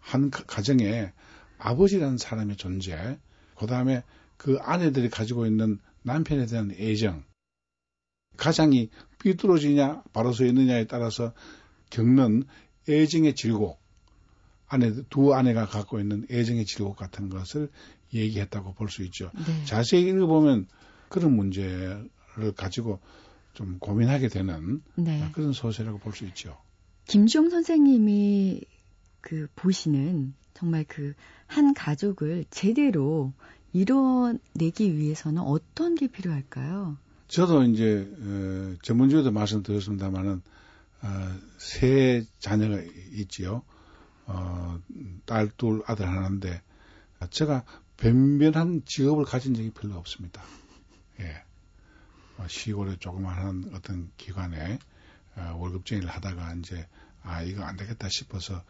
한 0.00 0.30
가정에 0.30 1.12
아버지라는 1.58 2.18
사람의 2.18 2.56
존재, 2.56 3.18
그 3.56 3.66
다음에 3.66 4.02
그 4.36 4.58
아내들이 4.60 5.08
가지고 5.08 5.46
있는 5.46 5.78
남편에 6.02 6.46
대한 6.46 6.72
애정, 6.72 7.24
가장이 8.36 8.90
삐뚤어지냐, 9.20 10.02
바로 10.12 10.32
서 10.32 10.44
있느냐에 10.44 10.86
따라서 10.86 11.32
겪는 11.90 12.44
애정의 12.88 13.36
질곡, 13.36 13.80
아내, 14.66 14.92
두 15.08 15.34
아내가 15.34 15.66
갖고 15.66 16.00
있는 16.00 16.26
애정의 16.28 16.64
질곡 16.64 16.96
같은 16.96 17.28
것을 17.28 17.70
얘기했다고 18.12 18.74
볼 18.74 18.88
수 18.88 19.02
있죠. 19.04 19.30
네. 19.34 19.64
자세히 19.64 20.02
읽어보면 20.08 20.66
그런 21.08 21.34
문제를 21.34 22.08
가지고 22.56 23.00
좀 23.54 23.78
고민하게 23.78 24.28
되는 24.28 24.82
네. 24.96 25.28
그런 25.32 25.52
소설이라고 25.52 25.98
볼 25.98 26.12
수 26.14 26.24
있죠. 26.26 26.58
김종 27.06 27.50
선생님이 27.50 28.62
그 29.20 29.48
보시는 29.56 30.34
정말 30.54 30.84
그 30.84 31.14
한 31.52 31.74
가족을 31.74 32.46
제대로 32.50 33.34
이뤄내기 33.74 34.96
위해서는 34.96 35.42
어떤 35.42 35.94
게 35.94 36.06
필요할까요? 36.06 36.96
저도 37.28 37.64
이제 37.64 38.10
어, 38.10 38.74
전문적으로 38.82 39.30
말씀드렸습니다만은 39.32 40.40
어, 41.02 41.08
세 41.58 42.24
자녀가 42.38 42.80
있지요. 43.12 43.62
어, 44.26 44.78
딸 45.26 45.50
둘, 45.56 45.82
아들 45.86 46.08
하나인데 46.08 46.62
제가 47.28 47.64
변변한 48.02 48.82
직업을 48.84 49.24
가진 49.24 49.54
적이 49.54 49.70
별로 49.70 49.94
없습니다. 49.94 50.42
예. 51.20 51.44
어, 52.36 52.48
시골에 52.48 52.96
조그마한 52.96 53.70
어떤 53.74 54.10
기관에 54.16 54.80
어, 55.36 55.54
월급쟁이를 55.56 56.10
하다가 56.10 56.54
이제 56.54 56.88
아 57.22 57.42
이거 57.42 57.62
안 57.62 57.76
되겠다 57.76 58.08
싶어서 58.08 58.64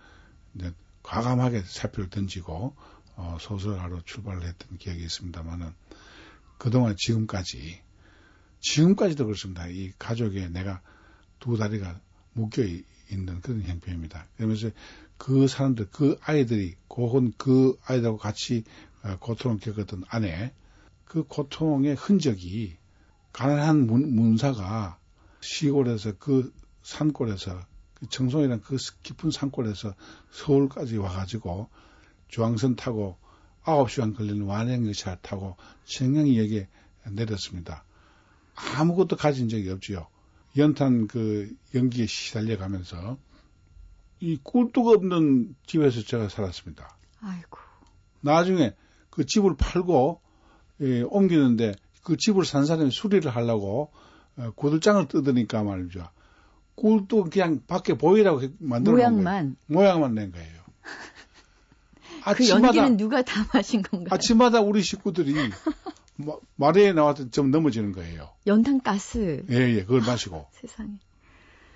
이제 0.55 0.75
과감하게 1.03 1.63
사표를 1.63 2.11
던지고 2.11 2.77
어, 3.17 3.39
소설가로 3.41 4.03
출발을 4.03 4.43
했던 4.43 4.77
기억이 4.77 5.03
있습니다만은 5.03 5.73
그동안 6.59 6.95
지금까지 6.99 7.81
지금까지도 8.61 9.25
그렇습니다. 9.25 9.67
이 9.67 9.93
가족에 9.99 10.49
내가 10.49 10.83
두 11.41 11.57
다리가 11.57 11.99
묶여 12.35 12.63
있는 13.11 13.41
그런 13.41 13.63
형편입니다. 13.63 14.27
그러면서 14.37 14.69
그 15.17 15.49
사람들, 15.49 15.89
그 15.91 16.19
아이들이, 16.23 16.75
혹은 16.91 17.33
그 17.39 17.79
아이들하고 17.87 18.19
같이 18.19 18.65
어, 18.65 18.92
고통을 19.21 19.59
겪었던 19.59 20.05
아내, 20.09 20.53
그 21.05 21.25
고통의 21.25 21.95
흔적이 21.95 22.77
가난한 23.33 23.87
문, 23.87 24.37
사가 24.37 24.99
시골에서 25.41 26.13
그 26.19 26.53
산골에서 26.83 27.61
그 27.95 28.09
청송이란 28.09 28.61
그 28.61 28.77
깊은 29.03 29.31
산골에서 29.31 29.95
서울까지 30.31 30.97
와가지고 30.97 31.69
중앙선 32.29 32.77
타고 32.77 33.19
9시간 33.65 34.17
걸리는 34.17 34.43
완행열차 34.47 35.17
타고 35.17 35.57
청량역에 35.85 36.69
내렸습니다. 37.11 37.85
아무것도 38.55 39.17
가진 39.17 39.49
적이 39.49 39.71
없지요. 39.71 40.07
연탄 40.57 41.07
그 41.07 41.55
연기에 41.75 42.07
시달려 42.07 42.59
가면서 42.59 43.19
이 44.21 44.39
꿀뚝 44.43 44.89
없는 44.89 45.57
집에서 45.67 46.03
제가 46.03 46.29
살았습니다. 46.29 46.97
아이고. 47.21 47.59
나중에 48.21 48.75
그 49.13 49.27
집을 49.27 49.57
팔고 49.57 50.21
예, 50.81 51.03
옮기는데 51.03 51.75
그 52.03 52.17
집을 52.17 52.45
산 52.45 52.65
사람이 52.65 52.91
수리를 52.91 53.31
하려고 53.31 53.93
어, 54.37 54.51
고들장을 54.57 55.07
뜯으니까 55.09 55.63
말이죠. 55.63 56.09
꿀도 56.75 57.25
그냥 57.25 57.61
밖에 57.67 57.95
보이라고 57.95 58.41
만들어 58.59 58.97
모양만 58.97 59.57
모양만 59.67 60.15
낸 60.15 60.33
거예요. 60.33 60.63
그 62.37 62.49
연기는 62.49 62.97
누가 62.97 63.23
다 63.23 63.47
마신 63.53 63.83
건가요? 63.83 64.09
아침마다 64.11 64.61
우리 64.63 64.83
식구들이 64.83 65.35
마리에 66.57 66.93
나왔던 66.95 67.33
좀 67.33 67.51
넘어지는 67.51 67.93
거예요. 67.93 68.31
연탄 68.47 68.81
가스. 68.81 69.45
예, 69.51 69.57
예, 69.57 69.85
그걸 69.85 70.01
마시고. 70.01 70.47
세상에. 70.53 70.99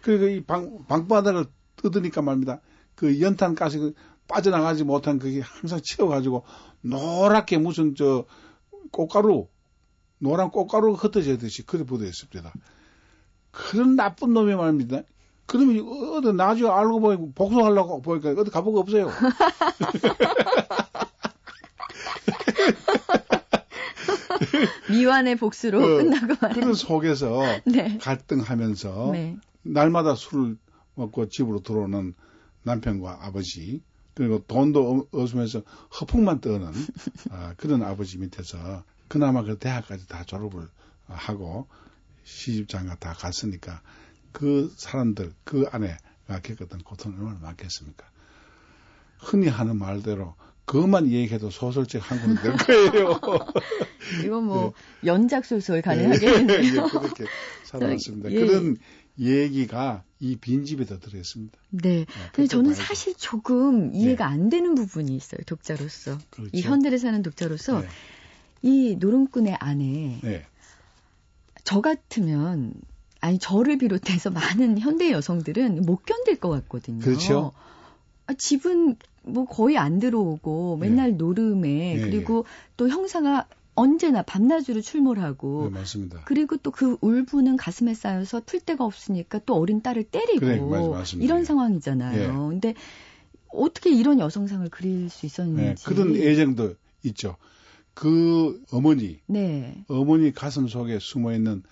그리고 0.01 0.29
이 0.29 0.43
방, 0.43 0.87
방바닥을 0.87 1.47
뜯으니까 1.77 2.23
말입니다. 2.23 2.61
그 2.95 3.21
연탄 3.21 3.55
가스 3.55 3.79
그 3.79 3.95
빠져나가지 4.29 4.85
못한 4.85 5.19
그게 5.19 5.41
항상 5.41 5.81
치워가지고 5.83 6.45
노랗게 6.83 7.59
무슨 7.59 7.95
저 7.95 8.25
꽃가루, 8.91 9.49
노란 10.19 10.51
꽃가루 10.51 10.95
흩어지듯이 10.95 11.65
그래 11.65 11.85
묻어 11.85 12.05
있습니다. 12.05 12.53
그런 13.51 13.97
나쁜 13.97 14.33
놈이 14.33 14.55
말입니다. 14.55 15.03
그러면 15.47 15.87
어디 16.15 16.33
나중에 16.33 16.69
알고 16.69 17.01
보니 17.01 17.33
복수하려고 17.35 18.03
보니까 18.03 18.31
어디 18.41 18.51
가보고 18.51 18.81
없어요. 18.81 19.11
미완의 24.91 25.37
복수로 25.37 25.81
그, 25.81 25.97
끝나고 25.99 26.35
말은. 26.41 26.55
그런 26.55 26.75
속에서 26.75 27.43
네. 27.65 27.99
갈등하면서 27.99 29.11
네. 29.13 29.37
날마다 29.63 30.15
술을 30.15 30.57
먹고 30.95 31.29
집으로 31.29 31.61
들어오는 31.61 32.15
남편과 32.63 33.21
아버지 33.23 33.83
그리고 34.17 34.43
돈도 34.47 35.09
없으면서 35.13 35.63
허풍만 36.01 36.41
떠는 36.41 36.73
어, 37.31 37.53
그런 37.59 37.83
아버지 37.83 38.17
밑에서 38.17 38.83
그나마 39.09 39.43
그 39.43 39.59
대학까지 39.59 40.09
다 40.09 40.25
졸업을 40.25 40.67
하고 41.07 41.69
시집장가 42.25 42.97
다 42.97 43.13
갔으니까 43.13 43.83
그 44.33 44.73
사람들 44.75 45.35
그 45.45 45.67
안에가 45.71 46.41
겪었던 46.43 46.81
고통이 46.83 47.15
얼마나 47.15 47.39
많겠습니까? 47.41 48.07
흔히 49.19 49.49
하는 49.49 49.77
말대로 49.77 50.35
그것만 50.65 51.11
얘기해도 51.11 51.51
소설책 51.51 52.11
한 52.11 52.19
권이 52.19 52.37
될 52.37 52.57
거예요. 52.57 53.21
이건 54.25 54.45
뭐 54.45 54.73
네. 55.03 55.09
연작 55.09 55.45
소설 55.45 55.83
가능하겠네요. 55.83 56.59
예, 56.59 56.71
그렇게 56.91 57.25
살아왔습니다. 57.65 58.31
예. 58.33 58.41
그런 58.41 58.79
얘기가 59.19 60.03
이 60.21 60.37
빈집에다 60.37 60.99
들어있습니다. 60.99 61.59
네. 61.71 61.81
네 61.81 62.07
근데 62.33 62.49
저는 62.49 62.73
봐야죠. 62.73 62.83
사실 62.83 63.15
조금 63.17 63.95
이해가 63.95 64.27
네. 64.29 64.33
안 64.33 64.49
되는 64.49 64.75
부분이 64.75 65.15
있어요. 65.15 65.41
독자로서. 65.47 66.19
그렇죠. 66.31 66.51
이 66.53 66.63
현대를 66.63 66.99
사는 66.99 67.23
독자로서 67.23 67.81
네. 67.81 67.89
이 68.63 68.97
노름꾼의 68.99 69.57
아내 69.61 70.19
네. 70.23 70.47
저 71.65 71.81
같으면 71.81 72.75
아니 73.21 73.39
저를 73.39 73.79
비롯해서 73.79 74.31
많은 74.31 74.79
현대 74.79 75.11
여성들은 75.11 75.83
못 75.83 76.05
견딜 76.05 76.37
것 76.37 76.49
같거든요. 76.51 77.01
그렇죠. 77.01 77.53
아, 78.27 78.35
집은 78.35 78.97
뭐 79.23 79.45
거의 79.45 79.77
안 79.77 79.99
들어오고 79.99 80.77
맨날 80.77 81.13
네. 81.13 81.17
노름에 81.17 81.97
네, 81.97 82.01
그리고 82.01 82.45
네. 82.45 82.71
또 82.77 82.89
형사가 82.89 83.49
언제나 83.77 84.23
밤낮으로 84.23 84.81
출몰하고 84.81 85.65
네, 85.65 85.79
맞습니다. 85.79 86.23
그리고 86.25 86.57
또 86.57 86.71
그 86.71 86.97
울분은 87.01 87.57
가슴에 87.57 87.95
쌓여서 87.95 88.43
풀 88.45 88.61
데가 88.61 88.85
없으니까 88.85 89.41
또 89.47 89.55
어린 89.55 89.81
딸을 89.83 90.05
때리고 90.05 90.41
그래, 90.41 90.61
맞, 90.61 91.15
이런 91.15 91.45
상황이잖아요. 91.45 92.21
예. 92.21 92.27
근데 92.27 92.75
어떻게 93.49 93.91
이런 93.91 94.19
여성상을 94.19 94.69
그릴 94.71 95.09
수 95.09 95.25
있었는지 95.27 95.85
네, 95.85 95.89
그런 95.89 96.17
애정도 96.17 96.75
있죠. 97.05 97.37
그 97.95 98.63
어머니, 98.71 99.21
네. 99.27 99.85
어머니 99.89 100.33
가슴 100.33 100.69
속에 100.69 100.99
숨어 101.01 101.33
있는 101.33 101.63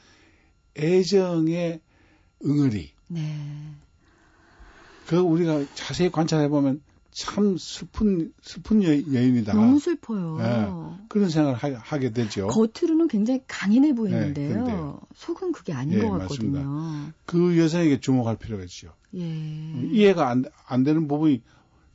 애정의 0.78 1.80
응어리. 2.46 2.90
네. 3.08 3.20
그 5.06 5.18
우리가 5.18 5.64
자세히 5.74 6.10
관찰해 6.10 6.48
보면 6.48 6.82
참 7.14 7.57
슬픈 7.57 8.33
슬픈 8.42 8.83
여, 8.83 8.92
인이다 8.92 9.55
너무 9.55 9.79
슬퍼요. 9.79 10.37
네, 10.37 10.68
그런 11.09 11.31
생각을 11.31 11.57
하, 11.57 11.98
게 11.98 12.11
되죠. 12.11 12.48
겉으로는 12.48 13.07
굉장히 13.07 13.40
강인해 13.46 13.94
보이는데요. 13.94 14.64
네, 14.64 14.74
속은 15.14 15.53
그게 15.53 15.72
아닌 15.72 16.00
예, 16.00 16.03
것 16.03 16.18
같거든요. 16.18 16.59
맞습니다. 16.59 17.14
그 17.24 17.57
여성에게 17.57 18.00
주목할 18.00 18.37
필요가 18.37 18.64
있죠. 18.64 18.92
예. 19.14 19.22
이해가 19.92 20.29
안, 20.29 20.44
안 20.66 20.83
되는 20.83 21.07
부분이 21.07 21.40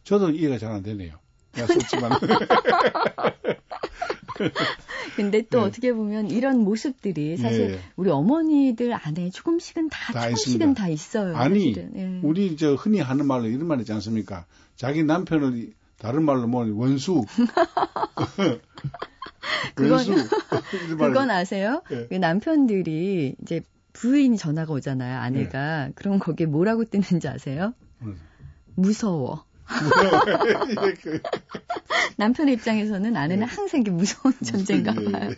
저도 0.05 0.29
이해가 0.31 0.57
잘 0.57 0.71
안 0.71 0.83
되네요. 0.83 1.19
썼지만. 1.53 2.11
근데 5.15 5.41
또 5.49 5.59
네. 5.59 5.65
어떻게 5.65 5.93
보면 5.93 6.29
이런 6.29 6.59
모습들이 6.59 7.37
사실 7.37 7.71
네. 7.71 7.79
우리 7.95 8.09
어머니들 8.09 8.93
안에 8.93 9.29
조금씩은 9.29 9.89
다, 9.89 10.13
다 10.13 10.21
조금씩은 10.21 10.53
있습니다. 10.53 10.81
다 10.81 10.89
있어요. 10.89 11.35
아니, 11.35 11.73
네. 11.73 12.19
우리 12.23 12.55
저 12.57 12.73
흔히 12.75 12.99
하는 12.99 13.27
말로 13.27 13.47
이런 13.47 13.67
말 13.67 13.79
있지 13.79 13.91
않습니까? 13.93 14.45
자기 14.75 15.03
남편을 15.03 15.73
다른 15.97 16.23
말로 16.23 16.47
뭐 16.47 16.65
원수. 16.65 17.25
그건, 19.75 20.05
그건 20.97 21.29
아세요? 21.29 21.81
네. 21.89 22.07
그 22.07 22.15
남편들이 22.15 23.35
이제 23.41 23.61
부인이 23.93 24.37
전화가 24.37 24.73
오잖아요. 24.73 25.19
아내가. 25.19 25.87
네. 25.87 25.91
그럼 25.95 26.19
거기에 26.19 26.47
뭐라고 26.47 26.85
뜨는지 26.85 27.27
아세요? 27.27 27.73
음. 28.01 28.17
무서워. 28.75 29.43
그 31.01 31.21
남편의 32.17 32.55
입장에서는 32.55 33.15
아내는 33.15 33.45
네. 33.47 33.53
항상 33.53 33.81
이게 33.81 33.91
무서운 33.91 34.33
존재인가 34.43 34.93
예, 34.99 35.05
예. 35.05 35.11
봐요. 35.11 35.29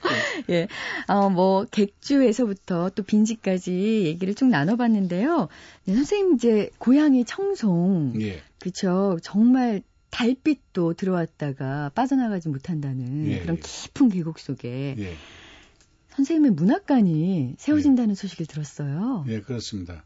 예. 0.50 0.68
어, 1.08 1.30
뭐, 1.30 1.66
객주에서부터 1.66 2.92
또 2.96 3.04
빈지까지 3.04 4.04
얘기를 4.06 4.34
쭉 4.34 4.48
나눠봤는데요. 4.48 5.48
네, 5.86 5.94
선생님 5.94 6.36
이제 6.36 6.70
고향이 6.80 7.26
청송. 7.26 8.14
예. 8.22 8.42
그쵸. 8.60 9.20
정말 9.22 9.82
달빛도 10.10 10.94
들어왔다가 10.94 11.92
빠져나가지 11.94 12.50
못한다는 12.50 13.28
예, 13.28 13.40
그런 13.40 13.58
예. 13.58 13.62
깊은 13.62 14.10
계곡 14.10 14.40
속에. 14.40 14.96
예. 14.98 15.14
선생님의 16.10 16.52
문학관이 16.52 17.56
세워진다는 17.58 18.16
소식을 18.16 18.46
들었어요. 18.46 19.26
예, 19.30 19.40
그렇습니다. 19.40 20.04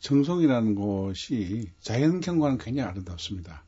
정송이라는 0.00 0.74
곳이 0.74 1.70
자연 1.80 2.20
경관은 2.20 2.58
굉장히 2.58 2.88
아름답습니다. 2.88 3.64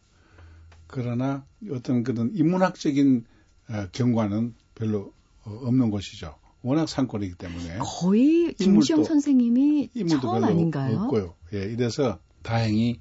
그러나 0.87 1.45
어떤 1.71 2.03
그런 2.03 2.31
인문학적인 2.35 3.25
어, 3.71 3.87
경관은 3.93 4.55
별로 4.75 5.13
어, 5.45 5.51
없는 5.65 5.91
곳이죠. 5.91 6.37
워낙 6.63 6.89
산골이기 6.89 7.35
때문에 7.37 7.79
거의 7.79 8.53
김시영 8.55 9.05
선생님이 9.05 9.91
처음 10.21 10.45
아닌가요? 10.45 11.03
없고요. 11.03 11.35
예, 11.55 11.63
이래서 11.63 12.19
다행히 12.43 13.01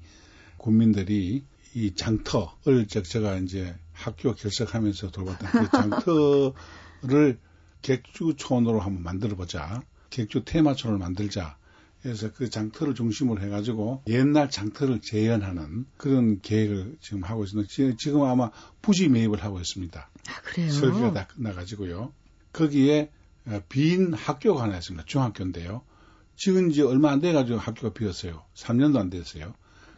국민들이 0.56 1.44
이 1.74 1.94
장터을 1.94 2.86
적 2.88 3.04
제가 3.04 3.36
이제 3.38 3.74
학교 3.92 4.34
결석하면서 4.34 5.10
돌봤던 5.10 5.50
그 5.50 5.70
장터를 5.70 7.38
객주촌으로 7.82 8.80
한번 8.80 9.02
만들어보자. 9.02 9.82
객주 10.10 10.44
테마촌을 10.44 10.98
만들자. 10.98 11.56
그래서 12.02 12.30
그 12.32 12.48
장터를 12.48 12.94
중심으로 12.94 13.40
해가지고 13.42 14.02
옛날 14.06 14.50
장터를 14.50 15.00
재현하는 15.00 15.86
그런 15.96 16.40
계획을 16.40 16.96
지금 17.00 17.24
하고 17.24 17.44
있습니다. 17.44 17.68
지금 17.98 18.22
아마 18.22 18.50
부지 18.82 19.08
매입을 19.08 19.42
하고 19.42 19.58
있습니다. 19.58 20.10
아, 20.28 20.40
그래요? 20.42 20.70
설계가 20.70 21.12
다 21.12 21.26
끝나가지고요. 21.26 22.12
거기에 22.52 23.10
어, 23.46 23.60
빈 23.68 24.14
학교가 24.14 24.62
하나 24.62 24.76
있습니다. 24.76 25.06
중학교인데요. 25.06 25.82
지금 26.36 26.70
이제 26.70 26.82
얼마 26.82 27.10
안 27.10 27.20
돼가지고 27.20 27.58
학교가 27.58 27.92
비었어요. 27.94 28.44
3년도 28.54 28.98
안 28.98 29.10
됐어요. 29.10 29.54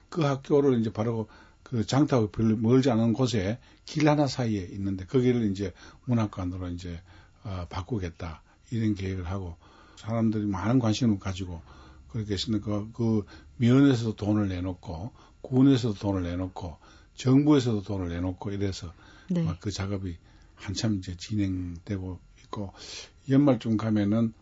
그 0.09 0.23
학교를 0.23 0.81
이제 0.81 0.91
바로 0.93 1.29
그 1.63 1.87
장터하고 1.87 2.31
별로 2.31 2.57
멀지 2.57 2.91
않은 2.91 3.13
곳에 3.13 3.59
길 3.85 4.09
하나 4.09 4.27
사이에 4.27 4.63
있는데 4.73 5.05
거기를 5.05 5.51
이제 5.51 5.73
문학관으로 6.07 6.69
이제 6.71 7.01
어, 7.45 7.67
바꾸겠다 7.69 8.43
이런 8.71 8.95
계획을 8.95 9.27
하고 9.27 9.57
사람들이 9.97 10.47
많은 10.47 10.79
관심을 10.79 11.19
가지고 11.19 11.63
그렇게 12.13 12.35
했는데 12.35 12.65
그, 12.65 12.91
그 12.93 13.25
면에서도 13.57 14.17
돈을 14.17 14.49
내놓고 14.49 15.13
군에서도 15.43 15.95
돈을 15.95 16.23
내놓고 16.23 16.77
정부에서도 17.15 17.83
돈을 17.83 18.09
내놓고 18.09 18.51
이래서 18.53 18.93
네. 19.29 19.47
그 19.61 19.71
작업이 19.71 20.17
한참 20.55 20.99
이제 20.99 21.17
진행되고 21.17 22.19
있고 22.45 22.73
연말쯤 23.29 23.77
가면은 23.77 24.33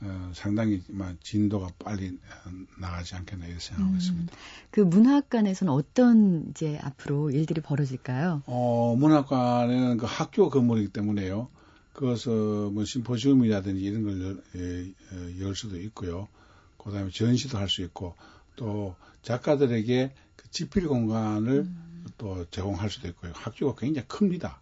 어, 0.00 0.30
상당히 0.32 0.80
진도가 1.20 1.70
빨리 1.78 2.08
어, 2.08 2.50
나가지 2.80 3.16
않겠나 3.16 3.46
이렇게 3.46 3.60
생각하고 3.60 3.92
음, 3.92 3.96
있습니다. 3.96 4.36
그 4.70 4.80
문학관에서는 4.80 5.72
어떤 5.72 6.46
이제 6.50 6.78
앞으로 6.82 7.30
일들이 7.30 7.60
벌어질까요? 7.60 8.42
어, 8.46 8.96
문학관에는 8.96 9.96
그 9.96 10.06
학교 10.06 10.50
건물이기 10.50 10.92
때문에요. 10.92 11.48
그것을 11.94 12.70
뭐 12.70 12.84
심포지움이라든지 12.84 13.82
이런 13.82 14.04
걸 14.04 14.22
열, 14.22 14.42
예, 14.54 15.16
어, 15.16 15.40
열 15.40 15.56
수도 15.56 15.80
있고요. 15.80 16.28
그 16.88 16.94
다음에 16.94 17.10
전시도 17.10 17.58
할 17.58 17.68
수 17.68 17.82
있고 17.82 18.14
또 18.56 18.96
작가들에게 19.22 20.12
그 20.36 20.50
집필 20.50 20.88
공간을 20.88 21.52
음. 21.52 22.06
또 22.16 22.46
제공할 22.50 22.88
수도 22.90 23.08
있고요. 23.08 23.32
학교가 23.34 23.78
굉장히 23.78 24.08
큽니다. 24.08 24.60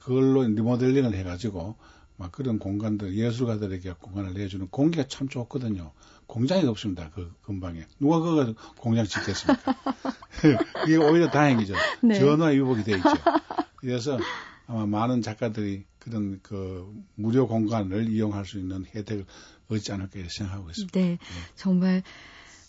그걸로 0.00 0.42
리모델링을 0.42 1.14
해가지고 1.14 1.76
막 2.16 2.32
그런 2.32 2.58
공간들 2.58 3.16
예술가들에게 3.16 3.94
공간을 4.00 4.34
내주는 4.34 4.66
공기가 4.68 5.06
참 5.08 5.28
좋거든요. 5.28 5.92
공장이 6.26 6.66
없습니다. 6.66 7.10
그 7.14 7.32
근방에 7.42 7.86
누가 7.98 8.18
그거 8.18 8.54
공장 8.78 9.06
짓겠습니까? 9.06 9.74
이게 10.86 10.96
오히려 10.96 11.30
다행이죠. 11.30 11.74
네. 12.02 12.18
전화 12.18 12.46
위복이 12.46 12.84
돼 12.84 12.96
있죠. 12.96 13.08
그래서 13.76 14.18
아마 14.66 14.86
많은 14.86 15.22
작가들이 15.22 15.84
그런 16.00 16.40
그 16.42 16.92
무료 17.14 17.46
공간을 17.46 18.08
이용할 18.08 18.44
수 18.44 18.58
있는 18.58 18.84
혜택을 18.94 19.24
얻지 19.68 19.92
않을까 19.92 20.18
생각하고 20.28 20.70
있습니다. 20.70 20.98
네, 20.98 21.06
네. 21.10 21.18
정말 21.54 22.02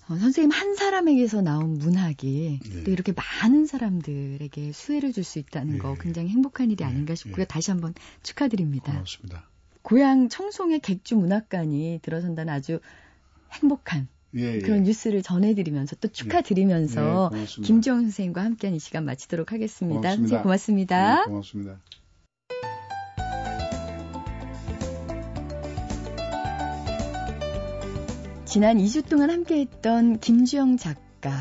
어, 0.10 0.18
선생님 0.18 0.52
한 0.52 0.76
사람에게서 0.76 1.42
나온 1.42 1.78
문학이 1.78 2.60
네. 2.64 2.84
또 2.84 2.92
이렇게 2.92 3.14
많은 3.14 3.66
사람들에게 3.66 4.72
수혜를 4.74 5.14
줄 5.14 5.24
수 5.24 5.40
있다는 5.40 5.74
네. 5.74 5.78
거 5.80 5.96
굉장히 5.96 6.30
행복한 6.30 6.68
일이 6.68 6.78
네. 6.78 6.86
아닌가 6.86 7.16
싶고요. 7.16 7.38
네. 7.38 7.46
다시 7.46 7.72
한번 7.72 7.94
축하드립니다. 8.24 8.92
고맙습니다. 8.92 9.48
고향 9.82 10.30
청송의 10.30 10.80
객주 10.82 11.16
문학관이 11.16 12.00
들어선다는 12.04 12.54
아주 12.54 12.80
행복한 13.52 14.08
예, 14.36 14.56
예. 14.56 14.60
그런 14.60 14.84
뉴스를 14.84 15.24
전해드리면서 15.24 15.98
또 15.98 16.08
축하드리면서 16.08 17.32
예, 17.34 17.46
김지영 17.64 18.02
선생님과 18.02 18.44
함께한 18.44 18.76
이 18.76 18.80
시간 18.80 19.06
마치도록 19.06 19.52
하겠습니다. 19.52 20.00
고맙습니다. 20.00 20.16
선생님 20.16 20.44
고맙습니다. 20.44 21.16
네, 21.16 21.26
고맙습니다. 21.26 21.80
지난 28.52 28.80
2주 28.80 29.08
동안 29.08 29.30
함께했던 29.30 30.20
김주영 30.20 30.76
작가. 30.76 31.32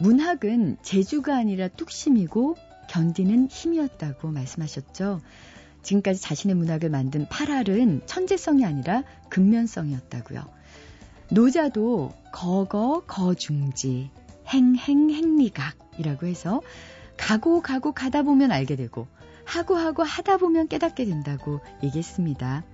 문학은 0.00 0.78
재주가 0.80 1.36
아니라 1.36 1.68
뚝심이고 1.68 2.56
견디는 2.88 3.48
힘이었다고 3.48 4.28
말씀하셨죠. 4.28 5.20
지금까지 5.82 6.22
자신의 6.22 6.56
문학을 6.56 6.88
만든 6.88 7.26
8알은 7.26 8.06
천재성이 8.06 8.64
아니라 8.64 9.02
근면성이었다고요. 9.28 10.42
노자도 11.32 12.14
거거 12.32 13.02
거중지 13.06 14.10
행행 14.48 15.10
행리각이라고 15.10 16.28
해서 16.28 16.62
가고 17.18 17.60
가고 17.60 17.92
가다 17.92 18.22
보면 18.22 18.52
알게 18.52 18.76
되고 18.76 19.06
하고 19.44 19.74
하고 19.74 20.02
하다 20.02 20.38
보면 20.38 20.68
깨닫게 20.68 21.04
된다고 21.04 21.60
얘기했습니다. 21.82 22.64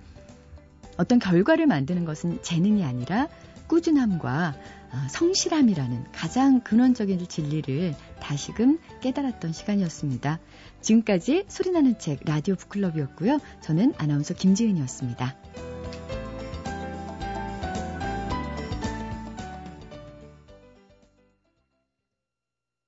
어떤 0.97 1.19
결과를 1.19 1.67
만드는 1.67 2.05
것은 2.05 2.41
재능이 2.41 2.83
아니라 2.83 3.27
꾸준함과 3.67 4.55
어, 4.93 5.07
성실함이라는 5.09 6.11
가장 6.11 6.61
근원적인 6.61 7.27
진리를 7.27 7.95
다시금 8.19 8.77
깨달았던 9.01 9.51
시간이었습니다. 9.51 10.39
지금까지 10.81 11.45
소리나는 11.47 11.97
책 11.97 12.19
라디오 12.25 12.55
북클럽이었고요. 12.55 13.39
저는 13.61 13.93
아나운서 13.97 14.35
김지은이었습니다. 14.35 15.35